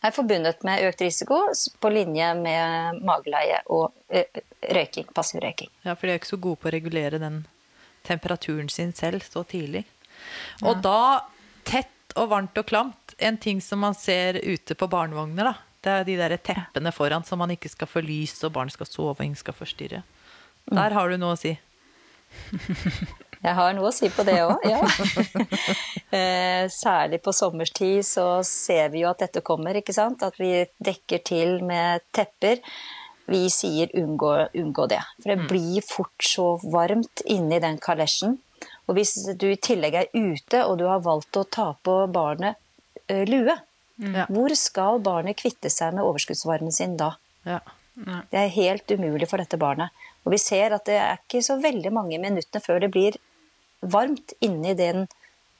[0.00, 1.42] er forbundet med økt risiko
[1.82, 3.92] på linje med mageleie og
[4.72, 5.68] røyking, passiv røyking.
[5.84, 7.42] Ja, for de er ikke så gode på å regulere den
[8.08, 9.84] temperaturen sin selv så tidlig.
[10.64, 10.80] Og ja.
[10.86, 11.00] da
[11.68, 15.67] tett og varmt og klamt, en ting som man ser ute på barnevogner, da.
[15.84, 18.88] Det er de der teppene foran som man ikke skal få lys, og barn skal
[18.88, 20.02] sove og ingen skal forstyrre.
[20.68, 21.54] Der har du noe å si.
[23.38, 24.82] Jeg har noe å si på det òg, ja.
[26.08, 30.22] Eh, særlig på sommerstid så ser vi jo at dette kommer, ikke sant.
[30.24, 32.62] At vi dekker til med tepper.
[33.28, 35.02] Vi sier unngå, unngå det.
[35.20, 35.46] For det mm.
[35.50, 38.38] blir fort så varmt inni den kalesjen.
[38.88, 42.56] Og hvis du i tillegg er ute og du har valgt å ta på barnet
[43.12, 43.58] uh, lue,
[43.98, 44.16] mm.
[44.32, 47.12] hvor skal barnet kvitte seg med overskuddsvarmen sin da?
[47.48, 47.60] Ja.
[47.98, 49.94] Det er helt umulig for dette barnet.
[50.24, 53.16] Og vi ser at det er ikke så veldig mange minuttene før det blir
[53.80, 55.06] varmt inni den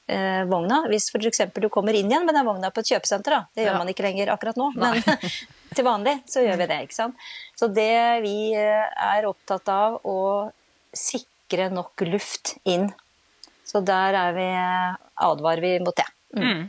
[0.06, 0.84] eh, vogna.
[0.90, 1.42] Hvis f.eks.
[1.54, 3.40] du kommer inn igjen med den vogna på et kjøpesenter, da.
[3.54, 3.80] Det gjør ja.
[3.82, 5.02] man ikke lenger akkurat nå, men
[5.76, 6.80] til vanlig så gjør vi det.
[6.86, 7.28] ikke sant?
[7.58, 7.90] Så det
[8.26, 10.18] vi eh, er opptatt av å
[10.94, 12.90] sikre nok luft inn.
[13.68, 14.48] Så der er vi,
[15.28, 16.06] advarer vi mot det.
[16.36, 16.68] Mm.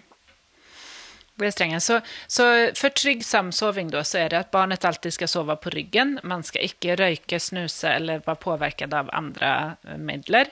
[1.40, 1.80] Mm.
[1.80, 5.74] Så, så, for trygg samsoving da, så er det at barnet alltid skal sove på
[5.74, 6.18] ryggen.
[6.24, 9.52] Man skal ikke røyke, snuse eller være påvirket av andre
[9.88, 10.52] eh, midler.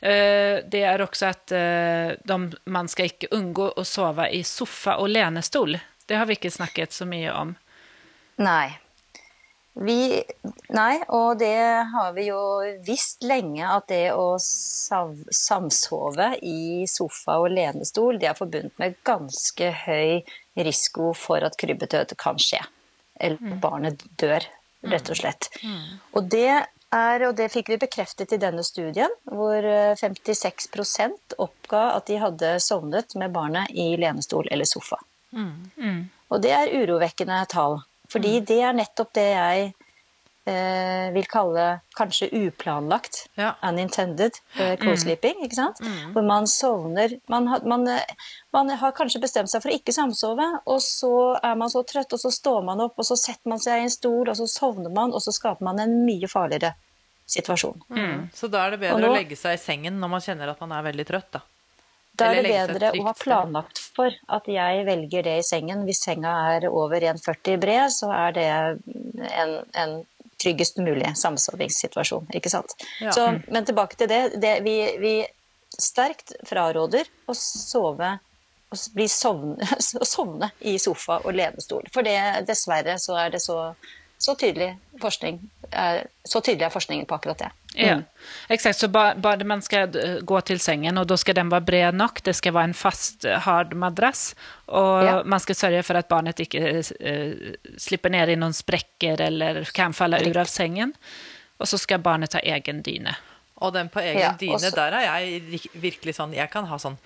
[0.00, 4.98] Eh, det er også at eh, de, man skal ikke unngå å sove i sofa
[5.00, 5.78] og lenestol.
[6.04, 7.54] Det har vi ikke snakket så mye om.
[8.42, 8.83] Nei.
[9.74, 10.22] Vi,
[10.70, 11.58] nei, og det
[11.90, 12.40] har vi jo
[12.86, 19.72] visst lenge, at det å samsove i sofa og lenestol, det er forbundet med ganske
[19.84, 20.22] høy
[20.54, 22.62] risiko for at krybbedød kan skje.
[23.18, 23.58] Eller mm.
[23.62, 24.46] barnet dør,
[24.86, 25.50] rett og slett.
[25.64, 25.74] Mm.
[25.74, 25.98] mm.
[26.14, 26.46] Og det
[26.94, 29.66] er, og det fikk vi bekreftet i denne studien, hvor
[29.98, 30.70] 56
[31.02, 35.00] eh, oppga at de hadde sovnet med barnet i lenestol eller sofa.
[35.34, 35.70] Mm.
[35.82, 36.00] Mm.
[36.30, 37.80] Og det er urovekkende tall,
[38.14, 38.46] fordi mm.
[38.50, 39.72] det er nettopp det jeg
[40.46, 41.66] eh, vil kalle
[41.98, 43.54] kanskje uplanlagt, ja.
[43.66, 45.42] unintended eh, co-sleeping.
[45.46, 45.80] ikke sant?
[45.82, 46.12] Mm.
[46.14, 47.88] Hvor man sovner man, man,
[48.54, 52.14] man, har kanskje bestemt seg for å ikke samsove, og så er man så trøtt,
[52.14, 54.48] og så står man opp, og så setter man seg i en stol, og så
[54.50, 56.74] sovner man, og så skaper man en mye farligere
[57.26, 57.80] situasjon.
[57.88, 58.28] Mm.
[58.36, 60.60] Så da er det bedre nå, å legge seg i sengen når man kjenner at
[60.60, 61.44] man er veldig trøtt, da?
[62.14, 65.82] Da er det bedre å ha planlagt for at jeg velger det i sengen.
[65.88, 68.48] Hvis senga er over 1,40 bred, så er det
[69.34, 69.96] en, en
[70.42, 72.28] tryggest mulig samsovingssituasjon.
[72.38, 72.76] Ikke sant?
[73.00, 73.12] Ja.
[73.14, 74.22] Så, men tilbake til det.
[74.42, 75.16] det vi, vi,
[75.74, 78.12] sterkt fraråder å sove
[78.70, 79.66] å bli sovne,
[80.02, 81.86] å sovne i sofa og lenestol.
[81.94, 83.58] For det, dessverre så er det så
[84.18, 85.40] så tydelig forskning
[86.24, 87.50] så tydelig er forskningen på akkurat det.
[87.74, 87.86] Mm.
[87.86, 87.96] Ja,
[88.48, 88.78] exakt.
[88.78, 88.88] Så
[89.44, 92.22] man skal eh, gå til sengen, og da skal den være bred nok.
[92.24, 94.34] Det skal være en fast, eh, hard madrass.
[94.66, 95.16] Og ja.
[95.24, 99.92] man skal sørge for at barnet ikke uh, slipper ned i noen sprekker eller kan
[99.92, 100.94] falle ut av sengen.
[101.60, 103.16] Og så skal barnet ta egen dyne.
[103.62, 106.78] Og den på egen ja, dyne, også, der er jeg virkelig sånn Jeg kan ha
[106.82, 106.96] sånn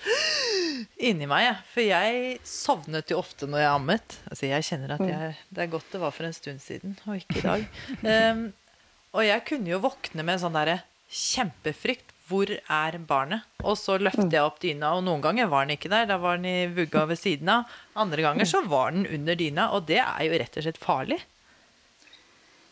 [0.98, 1.56] inni meg, jeg.
[1.74, 4.18] For jeg sovnet jo ofte når jeg ammet.
[4.30, 7.18] Altså jeg kjenner at jeg, Det er godt det var for en stund siden, og
[7.20, 7.66] ikke i dag.
[8.02, 8.46] Um,
[9.16, 12.14] og jeg kunne jo våkne med en sånn derre kjempefrykt.
[12.28, 13.46] Hvor er barnet?
[13.64, 16.04] Og så løfter jeg opp dyna, og noen ganger var den ikke der.
[16.10, 17.78] Da var den i vugga ved siden av.
[17.96, 21.22] Andre ganger så var den under dyna, og det er jo rett og slett farlig.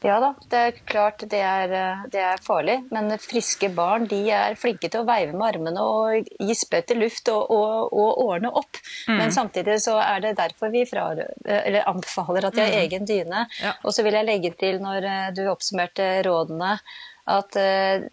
[0.05, 1.73] Ja da, det er klart det er,
[2.13, 2.77] det er, farlig.
[2.93, 7.31] Men friske barn de er flinke til å veive med armene og gispe etter luft
[7.33, 8.81] og, og, og ordne opp.
[9.09, 9.17] Mm.
[9.23, 11.09] Men samtidig så er det derfor vi fra,
[11.87, 12.81] anbefaler at de har mm.
[12.85, 13.47] egen dyne.
[13.63, 13.77] Ja.
[13.83, 16.77] Og så vil jeg legge til, når du oppsummerte rådene,
[17.27, 18.05] at eh,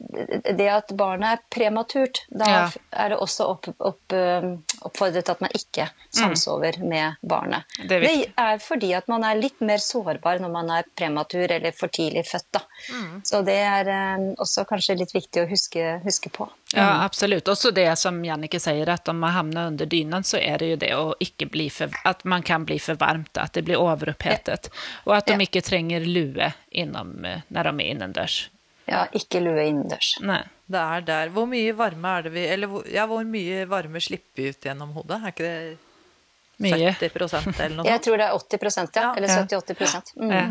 [0.58, 2.62] det at barnet er prematurt, da ja.
[2.98, 6.88] er det også opp, opp, um, oppfordret at man ikke samsover mm.
[6.90, 7.70] med barnet.
[7.78, 11.46] Det er, det er, fordi at man er litt mer sårbar når man er prematur
[11.46, 12.58] eller for tidlig født.
[12.90, 13.22] Mm.
[13.30, 16.50] Så det er um, også kanskje litt viktig å huske, huske på.
[16.74, 17.02] Ja, mm.
[17.06, 17.48] absolutt.
[17.48, 20.80] Også det som Jannike sier, at om man havner under dynen, så er det jo
[20.82, 24.72] det å ikke bli for, at man kan bli for varmt, at det blir overopphetet.
[24.74, 24.82] Ja.
[25.06, 25.46] Og at de ja.
[25.46, 28.40] ikke trenger lue innom, eh, når de er innendørs.
[28.90, 30.18] Ja, ikke lue innendørs.
[30.22, 30.42] Nei.
[30.74, 31.30] Det er der.
[31.36, 34.64] Hvor mye varme er det vi Eller hvor, ja, hvor mye varme slipper vi ut
[34.68, 35.20] gjennom hodet?
[35.24, 35.78] Er ikke det
[36.64, 36.94] Mye.
[37.00, 39.02] 70 eller noe Jeg tror det er 80 ja.
[39.02, 39.10] Ja.
[39.18, 40.32] Eller 70-80 mm.
[40.32, 40.46] Ja.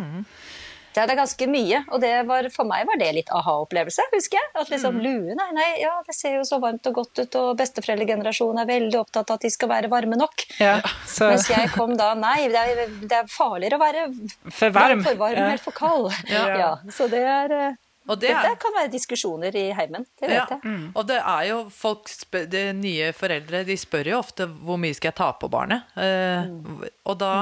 [0.92, 4.48] Det er ganske mye, og det var, for meg var det litt aha-opplevelse, husker jeg.
[4.60, 5.04] At liksom Mm.
[5.06, 8.68] lue, nei, nei, ja, det ser jo så varmt og godt ut, og besteforeldregenerasjonen er
[8.68, 10.44] veldig opptatt av at de skal være varme nok.
[10.60, 10.74] Ja,
[11.08, 14.04] så Mens jeg kom da, nei, det er, det er farligere å være
[14.52, 15.00] For varm.
[15.06, 15.46] for varm Ja.
[15.46, 16.12] eller for kald.
[16.28, 16.44] Ja.
[16.60, 16.70] Ja.
[16.92, 17.72] så det er eh,
[18.12, 20.78] Og det det, er, kan være diskusjoner i heimen, det ja, vet jeg.
[20.94, 24.94] og det er jo folk spør, De nye foreldre de spør jo ofte hvor mye
[24.98, 25.88] skal jeg ta på barnet.
[25.96, 26.82] Eh, Mm.
[27.08, 27.32] Og da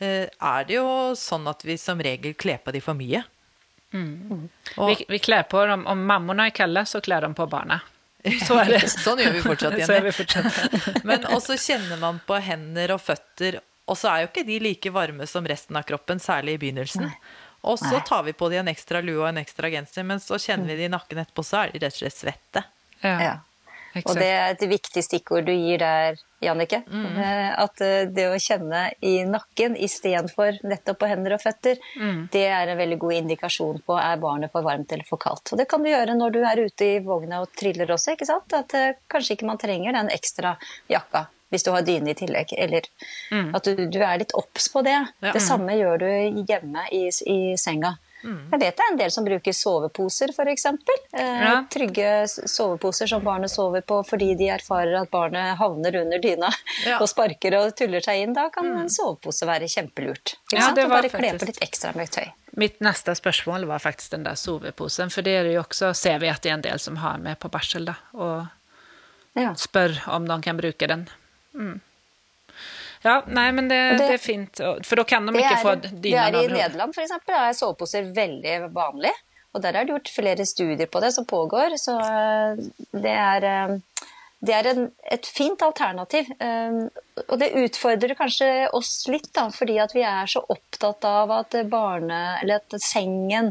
[0.00, 0.86] eh, er det jo
[1.18, 3.22] sånn at vi som regel kler på de for mye.
[4.78, 5.86] Og, vi, vi kler på dem.
[5.90, 7.80] Om mammorna er kalde, så kler de på barna.
[8.46, 8.58] Så
[9.00, 10.10] sånn gjør vi fortsatt, Så Jenny.
[10.10, 11.04] vi fortsatt.
[11.08, 14.92] Men også kjenner man på hender og føtter, og så er jo ikke de like
[14.94, 17.08] varme som resten av kroppen, særlig i begynnelsen.
[17.62, 18.02] Og så Nei.
[18.06, 20.80] tar vi på de en ekstra lue og en ekstra genser, men så kjenner vi
[20.80, 22.66] det i nakken etterpå, så er de rett og slett svette.
[23.04, 23.38] Ja, Ja.
[24.06, 26.78] Og det er et viktig stikkord du gir der, Jannicke.
[26.86, 27.16] Mm.
[27.58, 31.80] At eh, det å kjenne i nakken istedenfor nettopp på hender og føtter,
[32.30, 35.50] det er en veldig god indikasjon på er barnet for varmt eller for kaldt.
[35.50, 38.30] Og det kan du gjøre når du er ute i vogna og triller også, ikke
[38.30, 38.54] sant?
[38.54, 40.54] At eh, kanskje ikke man trenger den ekstra
[40.86, 42.86] jakka hvis du har dyne i tillegg, eller
[43.54, 44.98] at du, du er litt obs på det.
[45.22, 45.32] Ja.
[45.34, 47.96] Det samme gjør du hjemme i, i senga.
[48.22, 50.66] Jeg vet det er en del som bruker soveposer, f.eks.
[50.66, 51.54] Eh, Ja.
[51.72, 56.50] Trygge soveposer som barnet sover på fordi de erfarer at barnet havner under dyna
[56.84, 56.98] Ja.
[57.00, 58.34] og sparker og tuller seg inn.
[58.36, 60.34] Da kan en sovepose være kjempelurt.
[60.52, 62.28] Ikke Ja, Og bare kle på litt ekstra med tøy.
[62.60, 65.08] Mitt neste spørsmål var faktisk den der soveposen.
[65.10, 67.16] for det er det jo også, ser vi at det er en del som har
[67.16, 68.48] med på barsel da, og
[69.34, 69.54] Ja.
[69.54, 71.08] spør om de kan bruke den.
[71.54, 71.80] Mm.
[73.02, 74.60] Ja, nei, men det, det, det- er fint.
[74.84, 76.58] For da kan de Det ikke er, få det dyna er I over hodet.
[76.58, 79.12] Nederland eksempel, er soveposer veldig vanlig.
[79.54, 81.74] Og der er det gjort flere studier på det som pågår.
[81.80, 82.60] Så eh,
[82.92, 83.72] det er, eh,
[84.40, 86.30] det er en, et fint alternativ.
[86.40, 86.76] Eh,
[87.28, 91.56] Og det utfordrer kanskje oss litt, da, fordi at vi er så opptatt av at
[91.68, 93.50] barne, eller at sengen,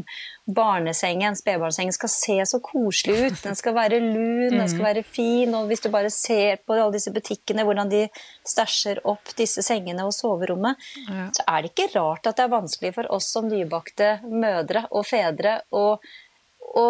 [0.50, 3.36] barnesengen, spedbarnssengen, skal se så koselig ut.
[3.44, 5.54] Den skal være lun, den skal være fin.
[5.54, 8.02] Og hvis du bare ser på alle disse butikkene, hvordan de
[8.50, 10.74] stæsjer opp disse sengene og soverommet,
[11.06, 11.28] Ja.
[11.36, 15.06] så er det ikke rart at det er vanskelig for oss som nybakte mødre og
[15.06, 15.86] fedre å,
[16.74, 16.86] å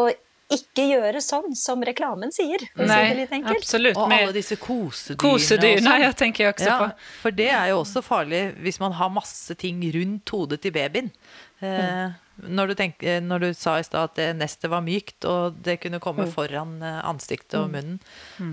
[0.50, 3.98] ikke gjøre sånn som reklamen sier, si Nei, absolutt.
[3.98, 5.20] Og alle disse kosedyrene.
[5.22, 6.88] Kosedyrene jeg tenker jeg også Ja, på.
[7.22, 11.12] for det er jo også farlig hvis man har masse ting rundt hodet til babyen.
[11.60, 12.10] Eh,
[12.48, 15.78] når, du tenker, når du sa i stad at det nestet var mykt, og det
[15.82, 18.00] kunne komme foran eh, ansiktet og munnen.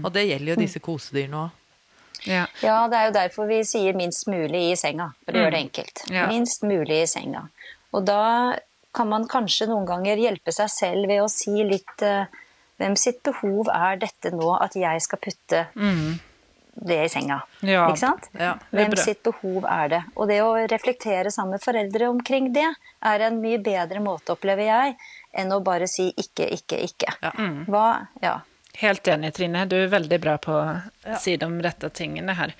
[0.03, 1.63] Og det gjelder jo disse kosedyrene òg.
[2.27, 2.45] Ja.
[2.61, 5.65] Ja, det er jo derfor vi sier minst mulig i senga, for å gjøre det
[5.67, 6.01] enkelt.
[6.11, 6.25] Ja.
[6.31, 7.47] Minst mulig i senga.
[7.95, 8.57] Og da
[8.97, 12.25] kan man kanskje noen ganger hjelpe seg selv ved å si litt eh,
[12.77, 15.63] Hvem sitt behov er dette nå at jeg skal putte
[16.77, 17.39] det i senga?
[17.65, 18.27] Ja, Ikke sant?
[18.37, 20.01] ja, Hvem sitt behov er det?
[20.13, 22.67] Og det å reflektere sammen med foreldre omkring det,
[23.01, 24.93] er en mye bedre måte, opplever jeg,
[25.33, 27.15] enn å bare si ikke, ikke, ikke.
[27.25, 27.33] Ja.
[27.65, 27.87] Hva,
[28.21, 28.35] ja.
[28.77, 29.65] Helt enig, Trine.
[29.65, 32.53] Du er veldig bra på å si de rette tingene her.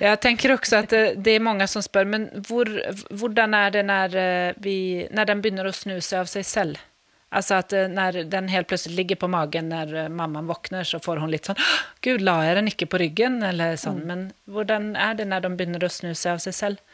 [0.00, 2.68] Jeg tenker også at det, det er mange som spør, men hvor,
[3.12, 4.76] hvordan er det når, eh, vi,
[5.12, 6.80] når den begynner å snu seg av seg selv?
[7.30, 11.02] Altså at eh, når den helt plutselig ligger på magen når eh, mammaen våkner, så
[11.04, 11.60] får hun litt sånn
[12.02, 13.38] Gud, la jeg den ikke på ryggen?
[13.46, 14.02] Eller sånn.
[14.08, 16.84] Men hvordan er det når de begynner å snu seg av seg selv?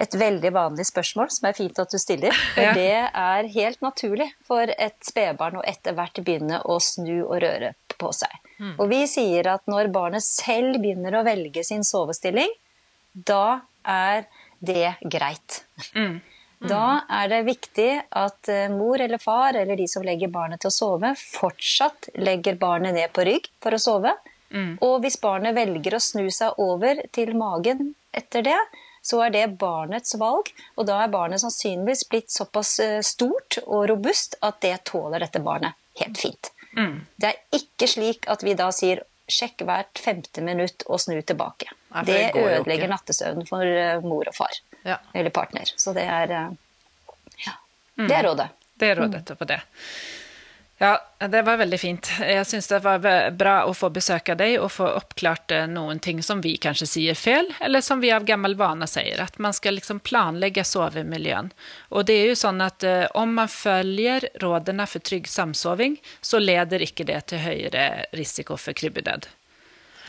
[0.00, 2.36] et veldig vanlig spørsmål, som er fint at du stiller.
[2.54, 2.72] For Ja.
[2.76, 7.74] det er helt naturlig for et spedbarn å etter hvert begynne å snu og røre
[8.02, 8.34] på seg.
[8.76, 12.50] Og vi sier at når barnet selv begynner å velge sin sovestilling,
[13.12, 14.26] da er
[14.62, 15.62] det greit.
[16.62, 20.70] Da er det viktig at eh, mor eller far eller de som legger barnet til
[20.70, 24.12] å sove, fortsatt legger barnet ned på rygg for å sove.
[24.84, 28.58] Og hvis barnet velger å snu seg over til magen etter det,
[29.02, 33.88] så er det barnets valg, og da er barnet sannsynligvis blitt såpass eh, stort og
[33.90, 36.51] robust at det tåler dette barnet helt fint.
[37.16, 41.70] Det er ikke slik at vi da sier sjekk hvert femte minutt og snu tilbake.
[41.92, 44.58] Nei, det det ødelegger nattesøvnen for eh, mor og far.
[44.82, 44.98] Ja.
[45.14, 45.70] Eller partner.
[45.76, 47.54] Så det er ja.
[47.96, 48.08] mm.
[48.08, 48.48] Det er rådet.
[48.80, 49.60] Det er rådet på det.
[50.78, 52.08] Ja, det var veldig fint.
[52.18, 53.04] Jeg syns det var
[53.38, 57.14] bra å få besøke deg og få oppklart eh, noen ting som vi kanskje sier
[57.18, 61.52] feil, eller som vi av gammel vane sier, at man skal liksom planlegge sovemiljøen.
[61.94, 66.42] Og det er jo sånn at eh, om man følger rådene for trygg samsoving, så
[66.42, 67.86] leder ikke det til høyere
[68.18, 69.30] risiko for krybbedød.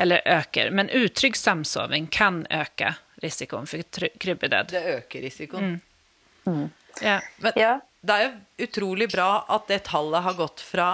[0.02, 0.74] Eller øker.
[0.74, 4.74] Men utrygg samsoving kan øke risikoen for krybbedød.
[4.74, 5.82] Det øker risikoen.
[7.02, 7.20] Ja.
[7.38, 7.76] Men, Ja.
[8.04, 10.88] Det er jo utrolig bra at det tallet har gått fra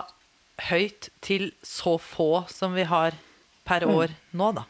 [0.70, 3.18] høyt til så få som vi har
[3.68, 4.66] per år nå, da.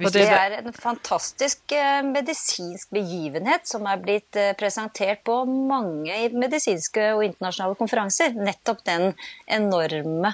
[0.00, 6.16] Hvis Det er en fantastisk eh, medisinsk begivenhet som er blitt eh, presentert på mange
[6.32, 8.32] medisinske og internasjonale konferanser.
[8.32, 9.10] Nettopp den
[9.44, 10.32] enorme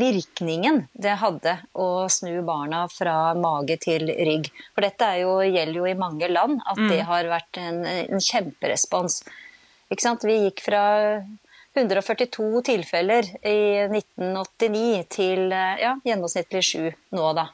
[0.00, 4.50] virkningen det hadde å snu barna fra mage til rygg.
[4.76, 8.22] For dette er jo, gjelder jo i mange land at det har vært en, en
[8.22, 9.22] kjemperespons.
[9.90, 10.26] Ikke sant?
[10.26, 10.84] Vi gikk fra
[11.74, 17.46] 142 tilfeller i 1989 til eh, ja, gjennomsnittlig sju nå, da.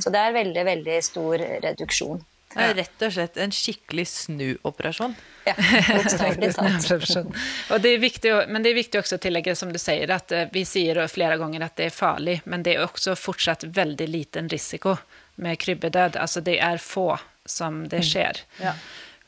[0.00, 2.20] Så det er veldig, veldig stor reduksjon.
[2.52, 5.14] Det er rett og slett en skikkelig snuoperasjon.
[5.48, 5.54] Ja,
[7.72, 10.32] Og det er viktig, men det er viktig også å tillegge, som du sier, at
[10.32, 14.08] eh, vi sier flere ganger at det er farlig, men det er også fortsatt veldig
[14.10, 14.96] liten risiko
[15.42, 16.20] med krybbedød.
[16.20, 17.16] Altså det er få
[17.48, 18.44] som det skjer.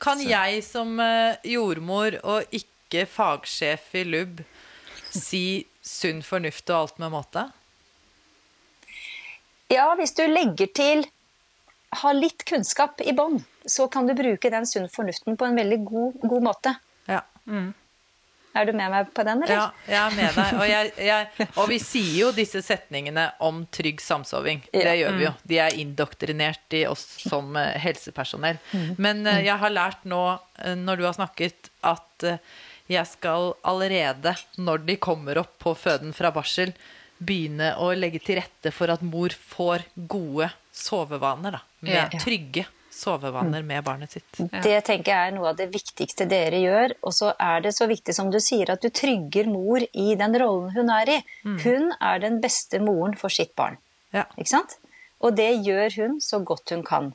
[0.01, 4.41] Kan jeg som eh, jordmor og ikke fagsjef i LUB
[5.15, 5.45] si
[5.85, 7.49] sunn fornuft og alt med måte?
[9.71, 11.07] Ja, hvis du legger til
[12.01, 15.81] ha litt kunnskap i bånn, så kan du bruke den sunn fornuften på en veldig
[15.87, 16.75] god, god måte.
[17.09, 17.23] Ja.
[18.55, 19.57] Er du med meg på den, eller?
[19.57, 20.51] Ja, jeg er med deg.
[20.55, 24.63] Og, jeg, jeg, og vi sier jo disse setningene om trygg samsoving.
[24.71, 25.33] Det gjør vi jo.
[25.51, 28.61] De er indoktrinert i oss som eh, helsepersonell.
[28.95, 30.21] Men eh, jeg har lært nå,
[30.63, 32.29] eh, når du har snakket, at
[32.87, 36.71] jeg skal allerede, når de kommer opp på føden fra barsel,
[37.19, 41.51] begynne å legge til rette for at mor får gode sovevaner.
[41.57, 41.61] Da.
[41.85, 42.19] Med Ja.
[42.19, 42.65] trygge
[42.95, 44.37] sovevaner med barnet sitt.
[44.63, 46.93] Det tenker jeg er noe av det viktigste dere gjør.
[47.03, 50.37] Og så er det så viktig som du sier, at du trygger mor i den
[50.39, 51.23] rollen hun er i.
[51.43, 53.77] Hun er den beste moren for sitt barn.
[54.13, 54.23] Ja.
[54.37, 54.77] Ikke sant?
[55.21, 57.13] Og det gjør hun så godt hun kan.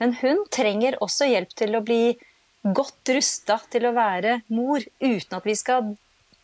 [0.00, 2.16] Men hun trenger også hjelp til å bli
[2.64, 5.96] godt rusta til å være mor, uten at vi skal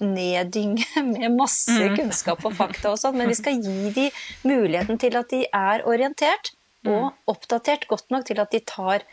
[0.06, 5.18] neddynge med masse kunnskap og fakta og sånn, men vi skal gi dem muligheten til
[5.20, 9.06] at de er orientert og oppdatert godt nok til at de tar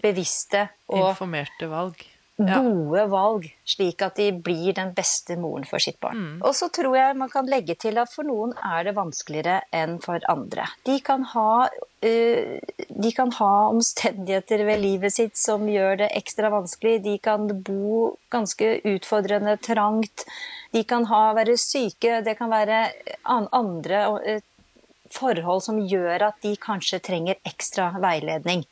[0.00, 2.00] bevisste og Informerte valg.
[2.38, 6.18] Gode valg, slik at de blir den beste moren for sitt barn.
[6.18, 6.34] Mm.
[6.46, 9.96] Og så tror jeg man kan legge til at for noen er det vanskeligere enn
[10.04, 10.68] for andre.
[10.86, 16.52] De kan ha, uh, de kan ha omstendigheter ved livet sitt som gjør det ekstra
[16.54, 17.00] vanskelig.
[17.08, 20.28] De kan bo ganske utfordrende trangt.
[20.70, 22.20] De kan ha, være syke.
[22.22, 22.84] Det kan være
[23.26, 24.38] an andre uh,
[25.10, 28.62] forhold som gjør at de kanskje trenger ekstra veiledning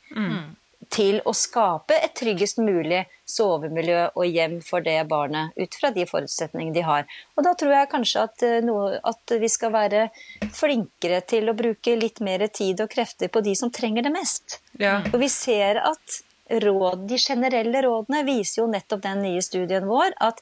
[0.89, 6.05] til å skape et tryggest mulig sovemiljø og hjem for det barnet, ut fra de
[6.07, 7.05] forutsetningene de har.
[7.35, 10.09] Og da tror jeg kanskje at, eh, noe, at vi skal være
[10.55, 14.59] flinkere til å bruke litt mer tid og krefter på de som trenger det mest.
[14.79, 15.01] Ja.
[15.13, 20.13] Og vi ser at råd, de generelle rådene viser jo nettopp den nye studien vår
[20.23, 20.39] at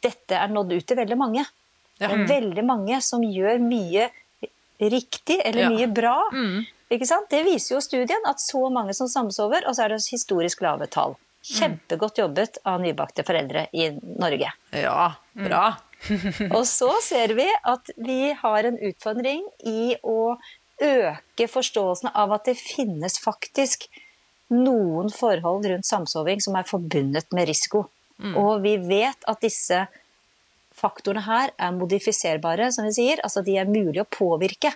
[0.00, 1.44] dette er nådd ut til veldig mange.
[1.98, 4.06] Det er veldig mange som gjør mye
[4.80, 5.68] riktig eller Ja.
[5.68, 6.16] mye bra.
[6.90, 7.28] Ikke sant?
[7.30, 10.88] Det viser jo studien at så mange som samsover, og så er det historisk lave
[10.90, 11.14] tall.
[11.46, 13.86] Kjempegodt jobbet av nybakte foreldre i
[14.20, 14.50] Norge.
[14.76, 15.68] Ja, bra.
[16.56, 20.36] Og så ser vi at vi har en utfordring i å
[20.80, 23.88] øke forståelsen av at det finnes faktisk
[24.52, 27.86] noen forhold rundt samsoving som er forbundet med risiko.
[28.20, 29.84] Og vi vet at disse
[30.80, 33.20] faktorene her er modifiserbare, som vi sier.
[33.26, 34.72] Altså de er mulig å påvirke.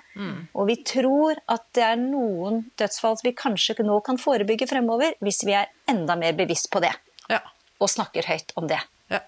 [0.52, 5.16] Og vi tror at det er noen dødsfall som vi kanskje nå kan forebygge fremover,
[5.24, 6.92] hvis vi er enda mer bevisst på det.
[7.32, 7.40] Ja.
[7.80, 8.80] Og snakker høyt om det.
[9.12, 9.24] ja.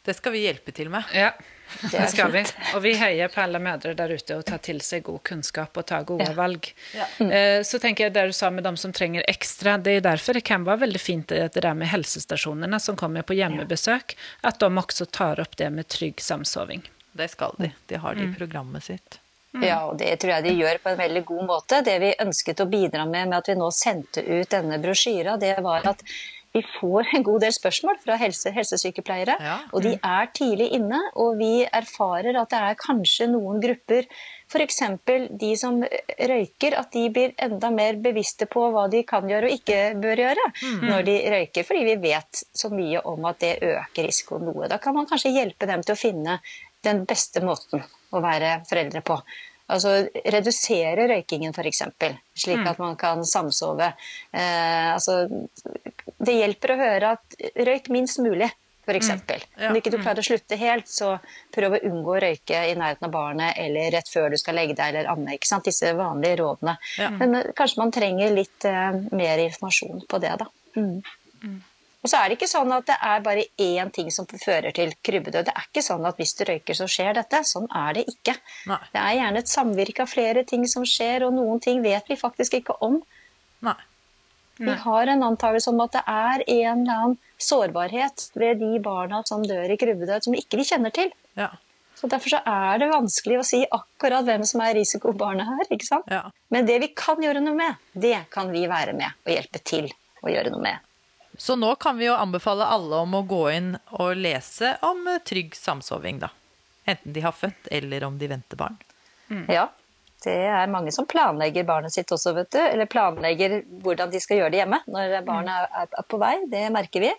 [0.00, 1.04] Det skal vi hjelpe til med.
[1.12, 1.34] Ja,
[1.82, 2.42] Det det skal vi.
[2.74, 5.86] Og vi heier på alle mødre der ute og tar til seg god kunnskap og
[5.86, 6.34] tar gode Ja.
[6.36, 6.72] valg.
[6.96, 7.06] Ja.
[7.18, 7.30] Mm.
[7.64, 10.44] Så tenker jeg det du sa med de som trenger ekstra, det er derfor det
[10.44, 14.66] kan være veldig fint at det der med helsestasjonene som kommer på hjemmebesøk, at de
[14.66, 16.82] også tar opp det med trygg samsoving.
[17.12, 17.72] Det skal de.
[17.86, 19.18] De har det i programmet sitt.
[19.62, 21.80] Ja, og det tror jeg de gjør på en veldig god måte.
[21.84, 25.56] Det vi ønsket å bidra med med at vi nå sendte ut denne brosjyra, det
[25.64, 26.04] var at
[26.52, 29.58] vi får en god del spørsmål fra helse, helsesykepleiere, Ja.
[29.72, 34.08] og de er tidlig inne, og vi erfarer at det er kanskje noen grupper,
[34.50, 34.80] f.eks.
[35.38, 35.78] de som
[36.18, 40.16] røyker, at de blir enda mer bevisste på hva de kan gjøre og ikke bør
[40.24, 40.48] gjøre
[40.90, 44.66] når de røyker, fordi vi vet så mye om at det øker risikoen noe.
[44.68, 46.40] Da kan man kanskje hjelpe dem til å finne
[46.82, 49.20] den beste måten å være foreldre på.
[49.70, 49.94] Altså
[50.34, 51.84] redusere røykingen f.eks.,
[52.44, 53.92] slik at man kan samsove.
[54.32, 55.22] Eh, altså,
[56.18, 58.50] det hjelper å høre at røyk minst mulig,
[58.88, 59.10] f.eks.
[59.10, 59.70] Ja.
[59.70, 61.14] Om ikke du klarer å slutte helt, så
[61.54, 64.76] prøv å unngå å røyke i nærheten av barnet eller rett før du skal legge
[64.78, 65.36] deg eller amme.
[65.36, 65.68] ikke sant?
[65.68, 66.76] Disse vanlige rådene.
[66.98, 67.10] Ja.
[67.20, 70.50] Men eh, kanskje man trenger litt eh, mer informasjon på det, da.
[70.76, 71.60] Mm.
[72.00, 74.94] Og så er det ikke sånn at det er bare én ting som fører til
[75.04, 75.50] krybbedød.
[75.50, 77.42] Det er ikke sånn at hvis du røyker, så skjer dette.
[77.44, 78.38] Sånn er det ikke.
[78.70, 78.80] Nei.
[78.94, 82.16] Det er gjerne et samvirke av flere ting som skjer, og noen ting vet vi
[82.20, 83.02] faktisk ikke om.
[83.68, 83.76] Nei.
[84.60, 89.22] Vi har en antakelse om at det er en eller annen sårbarhet ved de barna
[89.28, 91.12] som dør i krybbedød, som ikke vi kjenner til.
[91.40, 91.48] Ja.
[91.96, 95.64] Så Derfor så er det vanskelig å si akkurat hvem som er risikobarnet her.
[95.68, 96.08] ikke sant?
[96.08, 96.30] Ja.
[96.52, 99.90] Men det vi kan gjøre noe med, det kan vi være med og hjelpe til
[100.24, 100.86] å gjøre noe med.
[101.40, 105.22] Så nå kan vi jo anbefale alle om å gå inn og lese om eh,
[105.24, 106.28] trygg samsoving, da.
[106.84, 108.76] Enten de har født, eller om de venter barn.
[109.48, 109.68] Ja,
[110.24, 112.58] det er mange som planlegger barnet sitt også, vet du.
[112.60, 116.34] Eller planlegger hvordan de skal gjøre det hjemme når barnet er, er på vei.
[116.50, 117.12] Det merker vi.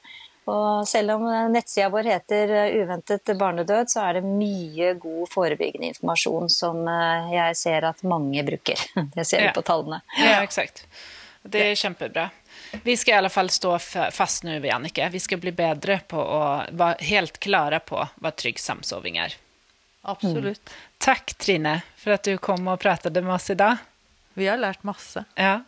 [0.52, 5.92] Og selv om nettsida vår heter eh, Uventet barnedød, så er det mye god forebyggende
[5.94, 8.82] informasjon som eh, jeg ser at mange bruker.
[9.16, 9.56] Det ser vi Ja.
[9.56, 10.02] på tallene.
[10.18, 10.84] Ja, eksakt.
[11.42, 12.28] Det er kämpebra.
[12.84, 15.10] Vi ska i alla fall stå fast nu, Jannicke.
[15.10, 19.36] Vi skal bli bedre på å være helt klare på hva trygg samsoving er.
[20.02, 20.72] Absolutt.
[20.98, 23.84] Takk Trine for at du kom og pratet med oss i dag.
[24.34, 25.26] Vi har lært masse.
[25.36, 25.62] Ja,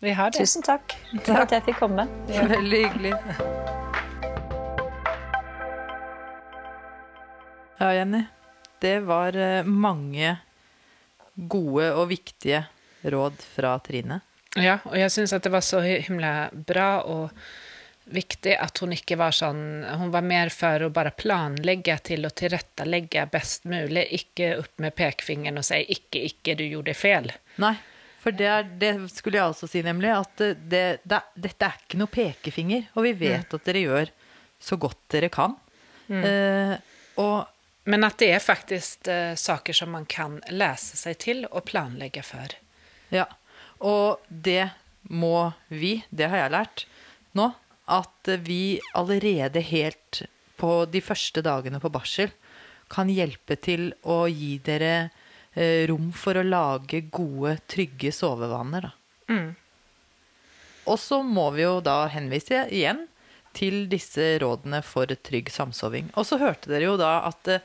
[0.00, 0.44] vi har det.
[0.44, 0.94] Tusen takk
[1.24, 2.06] for at jeg fikk komme.
[2.28, 3.14] Veldig hyggelig.
[7.80, 8.26] Ja, Jenny.
[8.80, 10.36] Det var eh, mange
[11.34, 12.66] gode og viktige
[13.02, 14.20] råd fra Trine.
[14.58, 17.30] Ja, og jeg syns at det var så himla bra og
[18.10, 22.32] viktig at hun ikke var sånn Hun var mer for å bare planlegge til å
[22.34, 27.30] tilrettelegge best mulig, ikke opp med pekefingeren og si 'ikke, ikke, du gjorde fel.
[27.62, 27.76] Nei,
[28.20, 30.10] for det, er, det skulle jeg også si, nemlig.
[30.12, 32.90] At det, det, det, dette er ikke noe pekefinger.
[32.98, 34.12] Og vi vet at dere gjør
[34.60, 35.56] så godt dere kan.
[36.10, 36.76] Eh,
[37.22, 37.46] og
[37.88, 42.20] Men at det er faktisk uh, saker som man kan lese seg til og planlegge
[42.22, 42.52] for.
[43.10, 43.24] Ja,
[43.80, 44.70] og det
[45.10, 46.84] må vi, det har jeg lært
[47.38, 47.50] nå,
[47.90, 50.22] at vi allerede helt
[50.60, 52.30] på de første dagene på barsel
[52.90, 55.10] kan hjelpe til å gi dere
[55.54, 58.88] eh, rom for å lage gode, trygge sovevaner.
[58.88, 58.92] Da.
[60.90, 63.06] Og så må vi jo da henvise igjen
[63.56, 66.10] til disse rådene for trygg samsoving.
[66.18, 67.64] Og så hørte dere jo da at eh,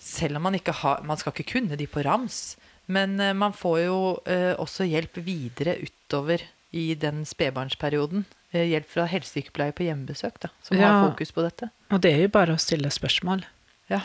[0.00, 2.56] selv om man ikke har Man skal ikke kunne de på rams,
[2.86, 6.42] men eh, man får jo eh, også hjelp videre utover
[6.76, 8.24] i den spedbarnsperioden.
[8.52, 10.88] Eh, hjelp fra helsesykepleier på hjemmebesøk, da, som Ja.
[10.92, 11.70] har fokus på dette.
[11.90, 13.44] Og det er jo bare å stille spørsmål.
[13.90, 14.00] Ja.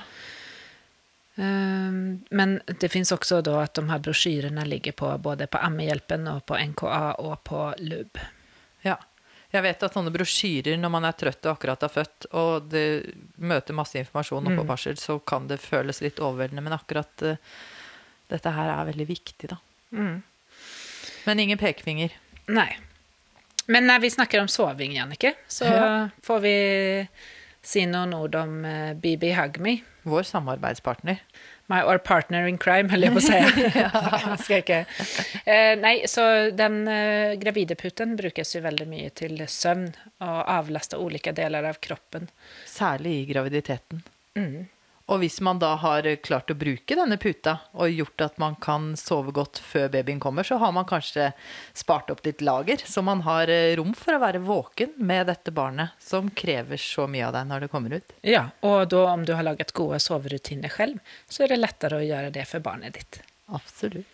[1.38, 6.28] Ehm, Men det fins også da at de her brosjyrene ligger på både på Ammehjelpen
[6.28, 8.20] og på NKA og på LUB.
[8.86, 8.98] Ja.
[9.52, 12.86] Jeg vet at sånne brosjyrer når man er trøtt og akkurat har født, og det
[13.38, 16.64] møter masse informasjon oppå barsel, så kan det føles litt overveldende.
[16.64, 17.36] Men akkurat eh,
[18.32, 19.60] dette her er veldig viktig, da.
[19.92, 22.14] Men ingen pekefinger.
[22.52, 22.70] Nei.
[23.72, 26.10] Men når vi snakker om soving, Jannicke, så Ja.
[26.26, 26.56] får vi
[27.62, 29.78] si noen ord om uh, BB Hug Me.
[30.04, 31.20] Vår samarbeidspartner.
[31.70, 33.70] My or partner in crime, holder jeg på å si.
[33.80, 34.80] Jag ska ikke.
[35.46, 36.26] Uh, nei, så
[36.58, 39.86] den eh, gravideputen brukes jo veldig mye til søvn
[40.26, 42.28] og avlaster ulike deler av kroppen.
[42.68, 44.02] Særlig i graviditeten.
[44.36, 44.66] Mm.
[45.12, 48.94] Og hvis man da har klart å bruke denne puta og gjort at man kan
[49.00, 51.32] sove godt før babyen kommer, så har man kanskje
[51.76, 55.52] spart opp litt lager, så man har eh, rom for å være våken med dette
[55.56, 58.16] barnet, som krever så mye av deg når det kommer ut.
[58.24, 62.08] Ja, og da om du har laget gode soverutiner selv, så er det lettere å
[62.08, 63.22] gjøre det for barnet ditt.
[63.52, 64.08] Absolutt.